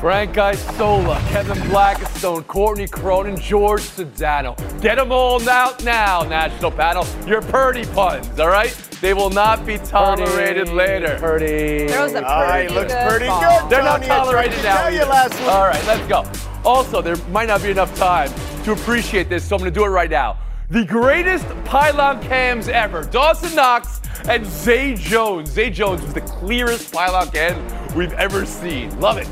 Frank 0.00 0.38
Isola, 0.38 1.22
Kevin 1.28 1.58
Blackistone, 1.64 2.46
Courtney 2.46 2.88
Cronin, 2.88 3.36
George 3.36 3.82
Sedano. 3.82 4.56
Get 4.80 4.94
them 4.96 5.12
all 5.12 5.46
out 5.46 5.84
now, 5.84 6.22
national 6.22 6.70
panel. 6.70 7.06
Your 7.26 7.42
Purdy 7.42 7.84
puns, 7.84 8.40
all 8.40 8.48
right? 8.48 8.70
They 9.02 9.12
will 9.12 9.28
not 9.28 9.66
be 9.66 9.76
tolerated 9.76 10.68
Purdy, 10.68 10.72
later. 10.72 11.18
Purdy. 11.20 11.86
There 11.86 12.02
was 12.02 12.14
a 12.14 12.26
All 12.26 12.42
right, 12.44 12.66
pretty 12.66 12.74
looks 12.80 12.94
good 12.94 13.08
pretty 13.10 13.26
ball. 13.26 13.40
good. 13.60 13.70
They're 13.70 13.82
not 13.82 14.00
Tony. 14.00 14.10
I 14.10 14.16
tolerated 14.16 14.62
now. 14.62 14.82
tell 14.82 14.94
you 14.94 15.00
last 15.04 15.38
week. 15.38 15.48
All 15.48 15.66
right, 15.66 15.86
let's 15.86 16.08
go. 16.08 16.24
Also, 16.64 17.02
there 17.02 17.16
might 17.28 17.48
not 17.48 17.62
be 17.62 17.70
enough 17.70 17.94
time 17.94 18.32
to 18.64 18.72
appreciate 18.72 19.28
this, 19.28 19.46
so 19.46 19.54
I'm 19.54 19.60
going 19.60 19.70
to 19.72 19.78
do 19.78 19.84
it 19.84 19.88
right 19.90 20.10
now. 20.10 20.38
The 20.70 20.86
greatest 20.86 21.46
pylon 21.66 22.22
cams 22.22 22.68
ever, 22.68 23.04
Dawson 23.04 23.54
Knox 23.54 24.00
and 24.30 24.46
Zay 24.46 24.94
Jones. 24.94 25.50
Zay 25.50 25.68
Jones 25.68 26.00
was 26.00 26.14
the 26.14 26.22
clearest 26.22 26.90
pylon 26.90 27.30
cam 27.32 27.94
we've 27.94 28.14
ever 28.14 28.46
seen. 28.46 28.98
Love 28.98 29.18
it. 29.18 29.28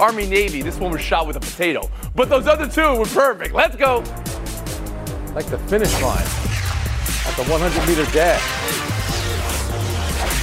Army 0.00 0.26
Navy, 0.26 0.62
this 0.62 0.78
one 0.78 0.92
was 0.92 1.00
shot 1.00 1.26
with 1.26 1.36
a 1.36 1.40
potato. 1.40 1.90
But 2.14 2.28
those 2.28 2.46
other 2.46 2.68
two 2.68 2.96
were 2.96 3.04
perfect. 3.06 3.54
Let's 3.54 3.76
go. 3.76 3.98
Like 5.34 5.46
the 5.46 5.58
finish 5.68 5.92
line 6.00 6.22
at 7.26 7.34
the 7.36 7.44
100 7.44 7.88
meter 7.88 8.04
dash. 8.12 8.42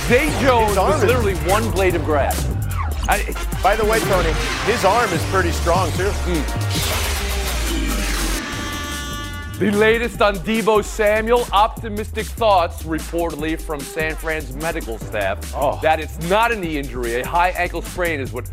Zay 0.07 0.29
Jones 0.41 0.77
was 0.77 1.01
is- 1.01 1.07
literally 1.07 1.35
one 1.49 1.69
blade 1.71 1.95
of 1.95 2.03
grass. 2.05 2.45
I, 3.07 3.23
By 3.63 3.75
the 3.75 3.85
way, 3.85 3.99
Tony, 4.01 4.31
his 4.65 4.83
arm 4.83 5.09
is 5.11 5.23
pretty 5.25 5.51
strong 5.51 5.91
too. 5.93 6.09
Hmm. 6.11 6.41
The 9.59 9.71
latest 9.71 10.21
on 10.21 10.35
Deebo 10.39 10.83
Samuel, 10.83 11.47
optimistic 11.53 12.25
thoughts 12.25 12.83
reportedly 12.83 13.59
from 13.59 13.79
San 13.79 14.15
Fran's 14.15 14.53
medical 14.53 14.97
staff 14.97 15.53
Oh. 15.55 15.79
that 15.81 16.01
it's 16.01 16.19
not 16.29 16.51
a 16.51 16.57
knee 16.57 16.77
injury, 16.77 17.21
a 17.21 17.25
high 17.25 17.51
ankle 17.51 17.81
sprain 17.81 18.19
is 18.19 18.33
what 18.33 18.49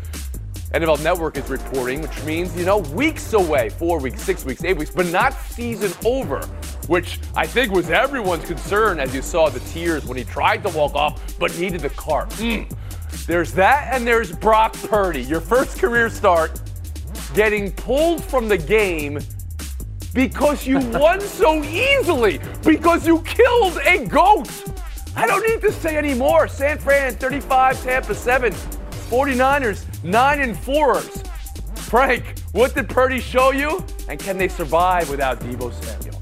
NFL 0.73 1.03
Network 1.03 1.37
is 1.37 1.47
reporting, 1.49 2.01
which 2.01 2.23
means, 2.23 2.55
you 2.57 2.65
know, 2.65 2.79
weeks 2.79 3.33
away, 3.33 3.69
four 3.69 3.99
weeks, 3.99 4.23
six 4.23 4.43
weeks, 4.43 4.63
eight 4.63 4.75
weeks, 4.75 4.89
but 4.89 5.05
not 5.07 5.33
season 5.33 5.91
over, 6.03 6.39
which 6.87 7.19
I 7.35 7.45
think 7.45 7.71
was 7.71 7.91
everyone's 7.91 8.45
concern 8.45 8.99
as 8.99 9.13
you 9.13 9.21
saw 9.21 9.49
the 9.49 9.59
tears 9.59 10.03
when 10.03 10.17
he 10.17 10.23
tried 10.23 10.63
to 10.63 10.69
walk 10.69 10.95
off 10.95 11.37
but 11.37 11.55
needed 11.59 11.81
the 11.81 11.91
cart. 11.91 12.31
Mm. 12.31 12.75
There's 13.27 13.53
that, 13.53 13.93
and 13.93 14.07
there's 14.07 14.31
Brock 14.31 14.73
Purdy, 14.73 15.21
your 15.21 15.41
first 15.41 15.77
career 15.77 16.09
start, 16.09 16.59
getting 17.35 17.71
pulled 17.73 18.23
from 18.23 18.47
the 18.47 18.57
game 18.57 19.19
because 20.15 20.65
you 20.65 20.79
won 20.97 21.21
so 21.21 21.63
easily, 21.63 22.39
because 22.63 23.05
you 23.05 23.21
killed 23.21 23.77
a 23.85 24.05
goat. 24.07 24.49
I 25.15 25.27
don't 25.27 25.47
need 25.47 25.61
to 25.61 25.71
say 25.71 25.97
any 25.97 26.15
more. 26.15 26.47
San 26.47 26.79
Fran 26.79 27.13
35, 27.13 27.83
Tampa 27.83 28.15
7, 28.15 28.51
49ers 29.13 29.85
9 30.03 30.41
and 30.41 30.55
4s. 30.55 31.27
Frank, 31.77 32.39
what 32.51 32.73
did 32.73 32.89
Purdy 32.89 33.19
show 33.19 33.51
you? 33.51 33.85
And 34.09 34.19
can 34.19 34.39
they 34.39 34.47
survive 34.47 35.07
without 35.07 35.39
Deebo 35.39 35.71
Samuel? 35.83 36.19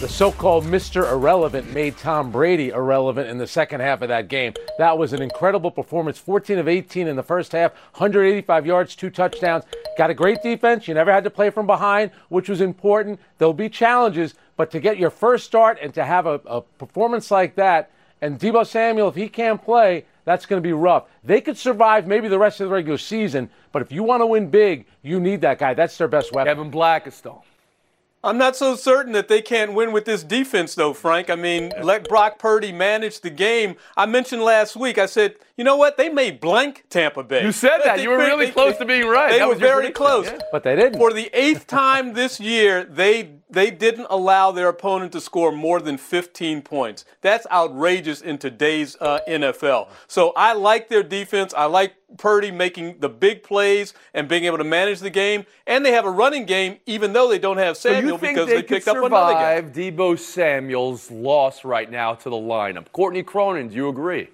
The 0.00 0.08
so-called 0.08 0.66
Mr. 0.66 1.10
Irrelevant 1.10 1.74
made 1.74 1.98
Tom 1.98 2.30
Brady 2.30 2.68
irrelevant 2.68 3.28
in 3.28 3.38
the 3.38 3.46
second 3.48 3.80
half 3.80 4.02
of 4.02 4.08
that 4.08 4.28
game. 4.28 4.54
That 4.78 4.98
was 4.98 5.12
an 5.12 5.20
incredible 5.20 5.72
performance. 5.72 6.16
14 6.16 6.60
of 6.60 6.68
18 6.68 7.08
in 7.08 7.16
the 7.16 7.24
first 7.24 7.50
half, 7.50 7.72
185 7.94 8.66
yards, 8.66 8.94
two 8.94 9.10
touchdowns. 9.10 9.64
Got 9.98 10.10
a 10.10 10.14
great 10.14 10.44
defense. 10.44 10.86
You 10.86 10.94
never 10.94 11.12
had 11.12 11.24
to 11.24 11.30
play 11.30 11.50
from 11.50 11.66
behind, 11.66 12.12
which 12.28 12.48
was 12.48 12.60
important. 12.60 13.18
There'll 13.38 13.52
be 13.52 13.68
challenges, 13.68 14.34
but 14.56 14.70
to 14.70 14.78
get 14.78 14.96
your 14.96 15.10
first 15.10 15.44
start 15.44 15.76
and 15.82 15.92
to 15.94 16.04
have 16.04 16.26
a, 16.26 16.40
a 16.46 16.60
performance 16.60 17.32
like 17.32 17.56
that, 17.56 17.90
and 18.22 18.38
Deebo 18.38 18.64
Samuel, 18.64 19.08
if 19.08 19.16
he 19.16 19.28
can't 19.28 19.60
play, 19.60 20.04
that's 20.24 20.46
going 20.46 20.62
to 20.62 20.66
be 20.66 20.72
rough. 20.72 21.04
They 21.24 21.40
could 21.40 21.56
survive 21.56 22.06
maybe 22.06 22.28
the 22.28 22.38
rest 22.38 22.60
of 22.60 22.68
the 22.68 22.74
regular 22.74 22.98
season, 22.98 23.50
but 23.72 23.82
if 23.82 23.92
you 23.92 24.02
want 24.02 24.20
to 24.22 24.26
win 24.26 24.50
big, 24.50 24.86
you 25.02 25.20
need 25.20 25.40
that 25.42 25.58
guy. 25.58 25.74
That's 25.74 25.96
their 25.98 26.08
best 26.08 26.32
weapon. 26.32 26.54
Kevin 26.54 26.70
Blackistone. 26.70 27.42
I'm 28.22 28.36
not 28.36 28.54
so 28.54 28.76
certain 28.76 29.12
that 29.12 29.28
they 29.28 29.40
can't 29.40 29.72
win 29.72 29.92
with 29.92 30.04
this 30.04 30.22
defense, 30.22 30.74
though, 30.74 30.92
Frank. 30.92 31.30
I 31.30 31.36
mean, 31.36 31.72
let 31.82 32.06
Brock 32.06 32.38
Purdy 32.38 32.70
manage 32.70 33.20
the 33.20 33.30
game. 33.30 33.76
I 33.96 34.04
mentioned 34.04 34.42
last 34.42 34.76
week, 34.76 34.98
I 34.98 35.06
said, 35.06 35.36
you 35.60 35.64
know 35.64 35.76
what? 35.76 35.98
They 35.98 36.08
may 36.08 36.30
blank 36.30 36.84
Tampa 36.88 37.22
Bay. 37.22 37.44
You 37.44 37.52
said 37.52 37.80
that. 37.84 38.00
You 38.02 38.08
were 38.08 38.16
really 38.16 38.46
They- 38.46 38.52
close 38.52 38.78
to 38.78 38.86
being 38.86 39.06
right. 39.06 39.30
They 39.30 39.40
That 39.40 39.44
were 39.48 39.52
was 39.52 39.60
very 39.60 39.90
close. 39.90 40.24
yeah. 40.24 40.38
But 40.50 40.62
they 40.62 40.74
didn't. 40.74 40.98
For 40.98 41.12
the 41.12 41.28
eighth 41.34 41.66
time 41.66 42.14
this 42.14 42.40
year, 42.40 42.82
they 42.84 43.32
they 43.50 43.70
didn't 43.70 44.06
allow 44.08 44.52
their 44.52 44.68
opponent 44.68 45.12
to 45.12 45.20
score 45.20 45.52
more 45.52 45.78
than 45.82 45.98
15 45.98 46.62
points. 46.62 47.04
That's 47.20 47.46
outrageous 47.50 48.22
in 48.22 48.38
today's 48.38 48.96
uh, 49.02 49.18
NFL. 49.28 49.88
So 50.06 50.32
I 50.34 50.54
like 50.54 50.88
their 50.88 51.02
defense. 51.02 51.52
I 51.54 51.66
like 51.66 51.92
Purdy 52.16 52.50
making 52.52 53.00
the 53.00 53.10
big 53.10 53.42
plays 53.42 53.92
and 54.14 54.28
being 54.28 54.44
able 54.44 54.56
to 54.58 54.64
manage 54.64 55.00
the 55.00 55.10
game. 55.10 55.44
And 55.66 55.84
they 55.84 55.92
have 55.92 56.06
a 56.06 56.10
running 56.10 56.46
game, 56.46 56.78
even 56.86 57.12
though 57.12 57.28
they 57.28 57.38
don't 57.38 57.58
have 57.58 57.76
So 57.76 57.90
you 57.90 57.96
Samuel 57.96 58.16
think 58.16 58.36
because 58.36 58.48
they, 58.48 58.54
they, 58.54 58.62
could 58.62 58.76
picked 58.76 58.88
up 58.88 58.96
another 58.96 59.34
guy. 59.34 59.56
survive 59.56 59.72
Deebo 59.74 60.18
Samuel's 60.18 61.10
loss 61.10 61.64
right 61.66 61.90
now 61.90 62.14
to 62.14 62.30
the 62.30 62.36
lineup? 62.36 62.90
Courtney 62.92 63.22
Cronin, 63.22 63.68
do 63.68 63.74
you 63.76 63.88
agree? 63.90 64.28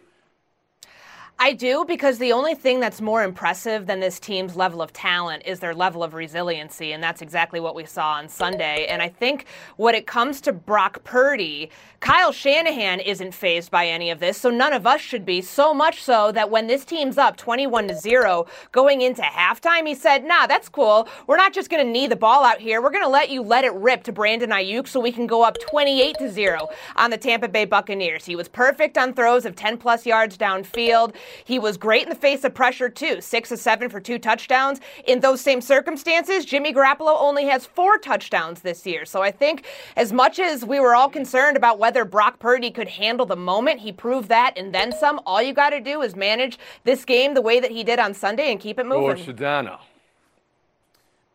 I 1.39 1.53
do 1.53 1.85
because 1.85 2.17
the 2.17 2.33
only 2.33 2.55
thing 2.55 2.81
that's 2.81 3.03
more 3.03 3.23
impressive 3.23 3.87
than 3.87 4.01
this 4.01 4.19
team's 4.19 4.57
level 4.57 4.81
of 4.81 4.95
talent 4.95 5.43
is 5.45 5.61
their 5.61 5.75
level 5.75 6.03
of 6.03 6.15
resiliency, 6.15 6.93
and 6.93 7.03
that's 7.03 7.21
exactly 7.21 7.61
what 7.61 7.75
we 7.75 7.85
saw 7.85 8.13
on 8.13 8.31
Sunday. 8.31 8.87
And 8.87 9.03
I 9.03 9.11
think 9.11 9.45
when 9.77 9.95
it 9.95 10.07
comes 10.07 10.41
to 10.43 10.53
Brock 10.55 11.05
Purdy, 11.05 11.71
Kyle 12.01 12.33
Shanahan 12.33 13.01
isn't 13.01 13.35
fazed 13.35 13.71
by 13.71 13.87
any 13.87 14.11
of 14.11 14.19
this, 14.19 14.39
so 14.39 14.49
none 14.49 14.73
of 14.73 14.87
us 14.87 15.03
should 15.03 15.27
be. 15.27 15.43
So 15.43 15.75
much 15.75 16.03
so 16.03 16.33
that 16.33 16.51
when 16.51 16.69
this 16.69 16.87
team's 16.87 17.19
up 17.19 17.37
21 17.37 17.89
to 17.89 17.95
0 17.95 18.47
going 18.73 19.03
into 19.03 19.23
halftime, 19.23 19.87
he 19.87 19.95
said, 19.95 20.25
Nah, 20.25 20.47
that's 20.47 20.71
cool. 20.71 21.07
We're 21.27 21.37
not 21.37 21.53
just 21.53 21.69
going 21.69 21.85
to 21.85 21.91
knee 21.91 22.07
the 22.07 22.17
ball 22.17 22.45
out 22.45 22.61
here. 22.61 22.81
We're 22.81 22.91
going 22.91 23.05
to 23.05 23.11
let 23.11 23.29
you 23.29 23.43
let 23.43 23.65
it 23.65 23.75
rip 23.75 24.05
to 24.05 24.13
Brandon 24.13 24.51
Aiyuk 24.51 24.89
so 24.89 25.01
we 25.01 25.13
can 25.13 25.27
go 25.27 25.43
up 25.43 25.59
28 25.61 26.17
to 26.19 26.31
0 26.31 26.69
on 26.97 27.11
the 27.11 27.19
Tampa 27.19 27.49
Bay 27.49 27.67
Buccaneers. 27.67 28.25
He 28.25 28.37
was 28.37 28.49
perfect 28.49 28.97
on 28.97 29.13
throws 29.13 29.45
of 29.45 29.55
10 29.55 29.77
plus 29.77 30.07
yards 30.07 30.39
downfield. 30.39 31.15
He 31.45 31.59
was 31.59 31.77
great 31.77 32.05
in 32.05 32.09
the 32.09 32.15
face 32.15 32.45
of 32.45 32.55
pressure, 32.55 32.89
too. 32.89 33.21
Six 33.21 33.53
of 33.53 33.59
seven 33.59 33.89
for 33.89 34.01
two 34.01 34.19
touchdowns. 34.19 34.81
In 35.07 35.21
those 35.21 35.41
same 35.41 35.61
circumstances, 35.61 36.45
Jimmy 36.45 36.73
Garoppolo 36.73 37.17
only 37.19 37.47
has 37.47 37.67
four 37.67 37.99
touchdowns 37.99 38.61
this 38.61 38.87
year. 38.87 39.05
So 39.05 39.23
I 39.23 39.31
think 39.31 39.65
as 39.97 40.13
much 40.13 40.39
as 40.39 40.65
we 40.65 40.81
were 40.81 40.95
all 40.95 41.09
concerned 41.09 41.57
about 41.57 41.79
whether 41.79 42.05
Brock 42.05 42.39
Purdy 42.39 42.71
could 42.71 42.89
handle 42.89 43.27
the 43.27 43.37
moment, 43.37 43.81
he 43.81 43.93
proved 43.93 44.29
that 44.29 44.55
and 44.57 44.75
then 44.75 44.93
some. 44.93 45.21
All 45.27 45.43
you 45.43 45.53
got 45.53 45.71
to 45.71 45.81
do 45.81 46.03
is 46.03 46.17
manage 46.17 46.59
this 46.85 47.05
game 47.05 47.35
the 47.35 47.43
way 47.43 47.61
that 47.61 47.71
he 47.71 47.85
did 47.85 47.99
on 47.99 48.15
Sunday 48.15 48.51
and 48.51 48.61
keep 48.61 48.79
it 48.79 48.87
moving. 48.87 49.25
George 49.25 49.37
Sedano. 49.37 49.79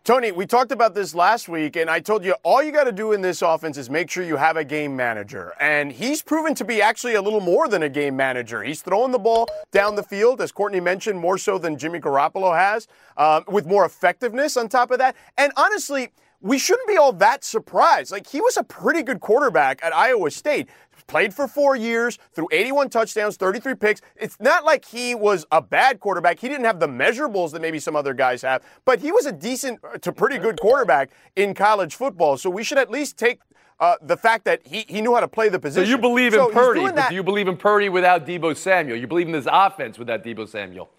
Tony, 0.04 0.32
we 0.32 0.48
talked 0.48 0.72
about 0.72 0.96
this 0.96 1.14
last 1.14 1.48
week, 1.48 1.76
and 1.76 1.88
I 1.88 2.00
told 2.00 2.26
you 2.26 2.34
all 2.42 2.64
you 2.64 2.72
got 2.72 2.86
to 2.86 2.92
do 2.92 3.12
in 3.12 3.22
this 3.22 3.44
offense 3.44 3.78
is 3.78 3.88
make 3.88 4.10
sure 4.10 4.24
you 4.24 4.36
have 4.36 4.58
a 4.58 4.64
game 4.64 4.96
manager. 4.96 5.54
And 5.60 5.92
he's 5.92 6.24
proven 6.24 6.56
to 6.56 6.66
be 6.66 6.82
actually 6.82 7.14
a 7.14 7.22
little 7.22 7.40
more 7.40 7.68
than 7.68 7.84
a 7.84 7.90
game 7.90 8.16
manager. 8.16 8.64
He's 8.64 8.82
throwing 8.82 9.12
the 9.12 9.20
ball 9.20 9.48
down 9.72 9.96
the 9.96 10.02
field, 10.02 10.42
as 10.42 10.52
Courtney 10.52 10.80
mentioned, 10.80 11.20
more 11.20 11.38
so 11.38 11.60
than 11.60 11.78
Jimmy 11.78 12.00
Garoppolo 12.00 12.58
has, 12.58 12.88
uh, 13.16 13.42
with 13.48 13.68
more 13.68 13.86
effectiveness 13.86 14.58
on 14.58 14.70
top 14.70 14.90
of 14.90 14.98
that. 14.98 15.16
And 15.38 15.54
honestly, 15.56 16.10
we 16.42 16.58
shouldn't 16.58 16.88
be 16.88 16.98
all 16.98 17.14
that 17.14 17.44
surprised. 17.44 18.12
Like, 18.12 18.28
he 18.28 18.42
was 18.42 18.58
a 18.58 18.64
pretty 18.64 19.04
good 19.04 19.20
quarterback 19.20 19.84
at 19.84 19.94
Iowa 19.96 20.32
State. 20.32 20.70
Played 21.08 21.34
for 21.34 21.48
four 21.48 21.76
years, 21.76 22.18
threw 22.34 22.48
81 22.52 22.90
touchdowns, 22.90 23.36
33 23.36 23.76
picks. 23.76 24.02
It's 24.16 24.40
not 24.40 24.64
like 24.64 24.86
he 24.86 25.14
was 25.14 25.46
a 25.52 25.62
bad 25.62 26.00
quarterback. 26.00 26.40
He 26.40 26.48
didn't 26.48 26.66
have 26.66 26.80
the 26.80 26.88
measurables 26.88 27.52
that 27.52 27.62
maybe 27.62 27.80
some 27.80 27.96
other 27.96 28.14
guys 28.14 28.42
have, 28.44 28.64
but 28.86 29.00
he 29.00 29.12
was 29.12 29.26
a 29.26 29.32
decent 29.32 29.80
to 30.02 30.12
pretty 30.14 30.38
good 30.38 30.60
quarterback 30.62 31.10
in 31.36 31.54
college 31.54 31.96
football. 31.96 32.38
So 32.38 32.50
we 32.50 32.64
should 32.64 32.78
at 32.78 32.90
least 32.90 33.18
take 33.18 33.42
uh, 33.82 33.96
the 34.02 34.16
fact 34.16 34.46
that 34.46 34.66
he, 34.66 34.86
he 34.88 35.02
knew 35.02 35.14
how 35.14 35.20
to 35.20 35.28
play 35.28 35.50
the 35.50 35.60
position. 35.60 35.86
So 35.86 35.90
you 35.90 35.98
believe 35.98 36.34
in 36.34 36.40
So 36.40 36.50
Purdy, 36.50 36.82
but 36.82 37.10
do 37.10 37.16
you 37.16 37.24
believe 37.24 37.48
in 37.48 37.58
Purdy 37.58 37.90
without 37.90 38.26
Deebo 38.26 38.56
Samuel? 38.56 38.96
You 38.98 39.08
believe 39.08 39.26
in 39.26 39.34
this 39.34 39.48
offense 39.52 39.98
without 39.98 40.24
Deebo 40.24 40.48
Samuel? 40.48 40.90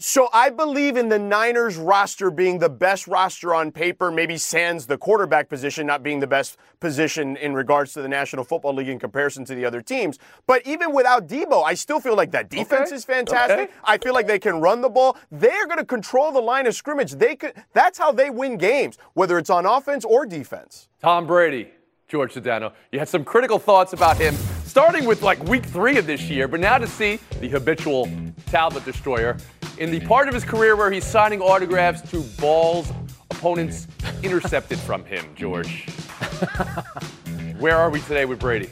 So 0.00 0.28
I 0.32 0.50
believe 0.50 0.96
in 0.96 1.08
the 1.08 1.18
Niners 1.18 1.76
roster 1.76 2.30
being 2.30 2.60
the 2.60 2.68
best 2.68 3.08
roster 3.08 3.52
on 3.52 3.72
paper, 3.72 4.12
maybe 4.12 4.36
sans 4.38 4.86
the 4.86 4.96
quarterback 4.96 5.48
position 5.48 5.88
not 5.88 6.04
being 6.04 6.20
the 6.20 6.26
best 6.28 6.56
position 6.78 7.36
in 7.36 7.52
regards 7.52 7.94
to 7.94 8.02
the 8.02 8.06
National 8.06 8.44
Football 8.44 8.74
League 8.74 8.88
in 8.88 9.00
comparison 9.00 9.44
to 9.46 9.56
the 9.56 9.64
other 9.64 9.82
teams. 9.82 10.20
But 10.46 10.64
even 10.64 10.92
without 10.94 11.26
Deebo, 11.26 11.64
I 11.64 11.74
still 11.74 11.98
feel 11.98 12.14
like 12.14 12.30
that 12.30 12.48
defense 12.48 12.90
Okay. 12.90 12.94
is 12.94 13.04
fantastic. 13.04 13.58
Okay. 13.58 13.72
I 13.82 13.98
feel 13.98 14.14
like 14.14 14.28
they 14.28 14.38
can 14.38 14.60
run 14.60 14.82
the 14.82 14.88
ball. 14.88 15.16
They're 15.32 15.66
going 15.66 15.78
to 15.78 15.84
control 15.84 16.30
the 16.30 16.40
line 16.40 16.68
of 16.68 16.76
scrimmage. 16.76 17.14
They 17.14 17.34
could 17.34 17.54
that's 17.72 17.98
how 17.98 18.12
they 18.12 18.30
win 18.30 18.56
games, 18.56 18.98
whether 19.14 19.36
it's 19.36 19.50
on 19.50 19.66
offense 19.66 20.04
or 20.04 20.24
defense. 20.26 20.88
Tom 21.02 21.26
Brady, 21.26 21.70
George 22.06 22.34
Sedano. 22.34 22.72
You 22.92 23.00
had 23.00 23.08
some 23.08 23.24
critical 23.24 23.58
thoughts 23.58 23.94
about 23.94 24.16
him, 24.16 24.36
starting 24.64 25.06
with 25.06 25.22
like 25.22 25.42
week 25.48 25.64
three 25.64 25.98
of 25.98 26.06
this 26.06 26.22
year, 26.30 26.46
but 26.46 26.60
now 26.60 26.78
to 26.78 26.86
see 26.86 27.18
the 27.40 27.48
habitual 27.48 28.08
tablet 28.46 28.84
destroyer 28.84 29.36
in 29.78 29.90
the 29.90 30.00
part 30.00 30.28
of 30.28 30.34
his 30.34 30.44
career 30.44 30.76
where 30.76 30.90
he's 30.90 31.04
signing 31.04 31.40
autographs 31.40 32.08
to 32.10 32.20
balls 32.40 32.92
opponents 33.30 33.86
intercepted 34.22 34.78
from 34.78 35.04
him, 35.04 35.24
George. 35.36 35.86
where 37.58 37.76
are 37.76 37.90
we 37.90 38.00
today 38.00 38.24
with 38.24 38.40
Brady? 38.40 38.70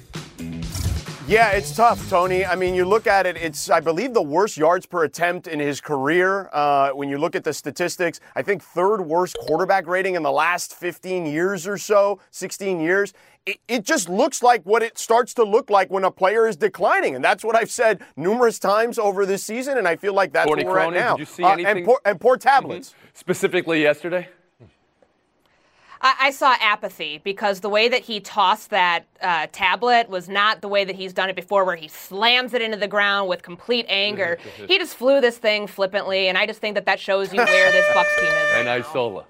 Yeah, 1.28 1.50
it's 1.50 1.75
tough, 1.75 2.08
Tony. 2.08 2.44
I 2.46 2.55
mean, 2.55 2.73
you 2.76 2.84
look 2.84 3.08
at 3.08 3.26
it, 3.26 3.37
it's, 3.37 3.69
I 3.69 3.81
believe, 3.81 4.14
the 4.14 4.23
worst 4.23 4.56
yards 4.56 4.87
per 4.87 5.02
attempt 5.02 5.49
in 5.49 5.58
his 5.58 5.81
career. 5.81 6.49
Uh, 6.52 6.90
when 6.90 7.08
you 7.08 7.19
look 7.19 7.34
at 7.34 7.43
the 7.43 7.52
statistics, 7.52 8.20
I 8.37 8.43
think 8.43 8.62
third 8.62 9.00
worst 9.00 9.37
quarterback 9.40 9.88
rating 9.88 10.14
in 10.14 10.23
the 10.23 10.31
last 10.31 10.73
15 10.76 11.26
years 11.26 11.67
or 11.67 11.78
so, 11.78 12.20
16 12.31 12.78
years. 12.78 13.12
It, 13.44 13.58
it 13.67 13.82
just 13.84 14.08
looks 14.08 14.40
like 14.40 14.62
what 14.62 14.84
it 14.84 14.99
starts 14.99 15.34
to 15.34 15.43
look 15.43 15.69
like 15.69 15.90
when 15.90 16.05
a 16.05 16.12
player 16.12 16.46
is 16.46 16.55
declining. 16.56 17.17
And 17.17 17.25
that's 17.25 17.43
what 17.43 17.56
I've 17.56 17.72
said 17.72 18.02
numerous 18.17 18.61
times 18.61 18.96
over 18.96 19.26
this 19.26 19.43
season. 19.43 19.79
And 19.79 19.88
I 19.88 19.96
feel 19.96 20.14
like 20.14 20.32
that's 20.32 20.46
Courtney 20.46 20.64
where 20.64 20.75
we're 20.75 20.79
Cronin, 20.81 21.00
at 21.00 21.06
now. 21.06 21.17
did 21.17 21.20
you 21.20 21.26
see 21.26 21.43
Uh, 21.43 21.49
anything- 21.55 21.76
and, 21.79 21.87
poor, 21.87 22.00
and 22.05 22.20
poor 22.20 22.37
tablets. 22.37 22.94
Specifically 23.14 23.82
yesterday? 23.82 24.29
I, 26.00 26.14
I 26.20 26.31
saw 26.31 26.54
apathy 26.60 27.20
because 27.22 27.60
the 27.60 27.69
way 27.69 27.88
that 27.88 28.02
he 28.02 28.20
tossed 28.20 28.70
that 28.70 29.06
uh, 29.20 29.46
tablet 29.52 30.08
was 30.08 30.28
not 30.28 30.60
the 30.60 30.69
way 30.69 30.84
that 30.84 30.94
he's 30.94 31.12
done 31.12 31.28
it 31.28 31.37
before, 31.37 31.64
where 31.64 31.76
he 31.76 31.88
slams 31.88 32.54
it 32.54 32.62
into 32.62 32.76
the 32.76 32.88
ground 32.88 33.28
with 33.28 33.43
complete 33.43 33.87
anger. 33.88 34.38
he 34.69 34.78
just 34.78 34.96
flew 34.96 35.20
this 35.20 35.38
thing 35.38 35.66
flippantly, 35.66 36.28
and 36.28 36.37
I 36.37 36.46
just 36.46 36.60
think 36.60 36.75
that 36.75 36.87
that 36.87 37.00
shows 37.00 37.32
you 37.32 37.38
where 37.38 37.72
this 37.72 37.84
Bucs 37.94 38.16
team 38.16 38.26
is. 38.26 38.32
right 38.54 38.66
And. 38.66 38.69
Isola. 38.84 39.25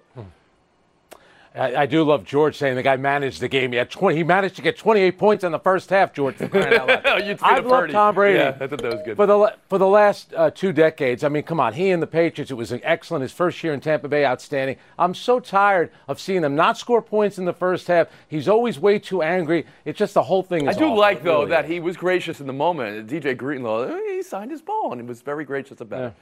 I, 1.57 1.83
I 1.83 1.87
do 1.87 2.05
love 2.05 2.25
George 2.25 2.57
saying 2.57 2.77
the 2.77 2.83
guy 2.83 2.97
managed 2.97 3.41
the 3.41 3.49
game. 3.49 3.73
He 3.73 3.79
had 3.79 3.91
20. 3.91 4.17
He 4.17 4.23
managed 4.25 4.57
to 4.57 4.63
get 4.63 4.77
28 4.77 5.19
points 5.19 5.45
in 5.45 5.53
the 5.53 5.59
first 5.59 5.89
half. 5.91 6.13
George, 6.13 6.37
for 6.37 6.49
crying 6.49 6.75
out 6.75 6.89
loud. 6.89 7.39
I've 7.43 7.67
loved 7.67 7.93
Tom 7.93 8.15
Brady. 8.15 8.39
Yeah, 8.39 8.57
I 8.61 8.67
thought 8.67 8.83
that 8.83 8.93
was 8.93 9.03
good. 9.05 9.17
For 9.17 9.27
the 9.27 9.57
for 9.69 9.79
the 9.79 9.87
last 9.87 10.35
uh, 10.35 10.51
two 10.51 10.73
decades, 10.73 11.25
I 11.25 11.29
mean, 11.29 11.43
come 11.43 11.59
on, 11.59 11.73
he 11.73 11.91
and 11.91 12.03
the 12.03 12.07
Patriots. 12.07 12.51
It 12.51 12.55
was 12.55 12.73
an 12.73 12.81
excellent. 12.83 13.23
His 13.23 13.33
first 13.33 13.63
year 13.65 13.73
in 13.73 13.81
Tampa 13.81 14.09
Bay, 14.09 14.25
outstanding. 14.25 14.77
I'm 14.99 15.15
so 15.15 15.41
tired 15.41 15.91
of 16.09 16.21
seeing 16.21 16.45
him 16.45 16.55
not 16.55 16.77
score 16.77 17.03
points 17.03 17.39
in 17.39 17.45
the 17.45 17.55
first 17.55 17.87
half. 17.87 18.09
He's 18.29 18.49
always 18.49 18.79
way 18.79 18.99
too 18.99 19.23
angry. 19.23 19.67
It's 19.85 19.99
just 19.99 20.15
the 20.15 20.23
whole 20.23 20.43
thing. 20.43 20.69
I 20.69 20.73
do 20.73 20.85
awful. 20.85 20.99
like 20.99 21.23
though 21.23 21.41
really 21.41 21.51
that 21.51 21.65
is. 21.65 21.71
he 21.71 21.81
was 21.81 21.97
gracious 21.97 22.41
in 22.41 22.47
the 22.47 22.53
moment. 22.53 23.09
DJ 23.09 23.37
Greenlaw, 23.37 23.97
he 24.09 24.23
signed 24.23 24.51
his 24.51 24.63
ball 24.63 24.93
and 24.93 25.01
he 25.01 25.07
was 25.07 25.23
very 25.23 25.45
gracious 25.45 25.81
about 25.81 26.03
it. 26.03 26.15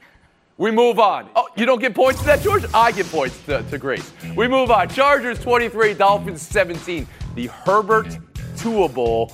We 0.57 0.71
move 0.71 0.99
on. 0.99 1.29
Oh, 1.35 1.49
you 1.57 1.65
don't 1.65 1.81
get 1.81 1.93
points 1.93 2.21
to 2.21 2.25
that, 2.27 2.41
George? 2.41 2.63
I 2.73 2.93
get 2.93 3.05
points 3.07 3.37
to, 3.45 3.61
to 3.63 3.77
Grace. 3.77 4.13
We 4.37 4.47
move 4.47 4.71
on. 4.71 4.87
Chargers 4.87 5.37
23, 5.39 5.95
Dolphins 5.95 6.41
17. 6.41 7.05
The 7.35 7.47
Herbert 7.47 8.17
Tua 8.55 8.87
Bowl. 8.87 9.33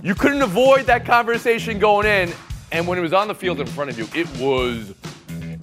You 0.00 0.14
couldn't 0.14 0.42
avoid 0.42 0.86
that 0.86 1.04
conversation 1.04 1.80
going 1.80 2.06
in, 2.06 2.32
and 2.70 2.86
when 2.86 2.98
it 2.98 3.00
was 3.00 3.12
on 3.12 3.26
the 3.26 3.34
field 3.34 3.60
in 3.60 3.66
front 3.66 3.90
of 3.90 3.98
you, 3.98 4.06
it 4.14 4.28
was 4.38 4.94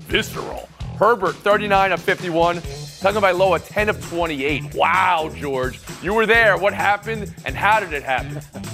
visceral. 0.10 0.68
Herbert 0.98 1.36
39 1.36 1.94
of 1.94 2.02
51. 2.02 2.58
Tagovailoa 2.58 3.66
10 3.66 3.90
of 3.90 4.10
28. 4.10 4.76
Wow, 4.76 5.32
George, 5.36 5.80
you 6.04 6.14
were 6.14 6.26
there. 6.26 6.58
What 6.58 6.74
happened, 6.74 7.34
and 7.46 7.56
how 7.56 7.80
did 7.80 7.94
it 7.94 8.04
happen? 8.04 8.42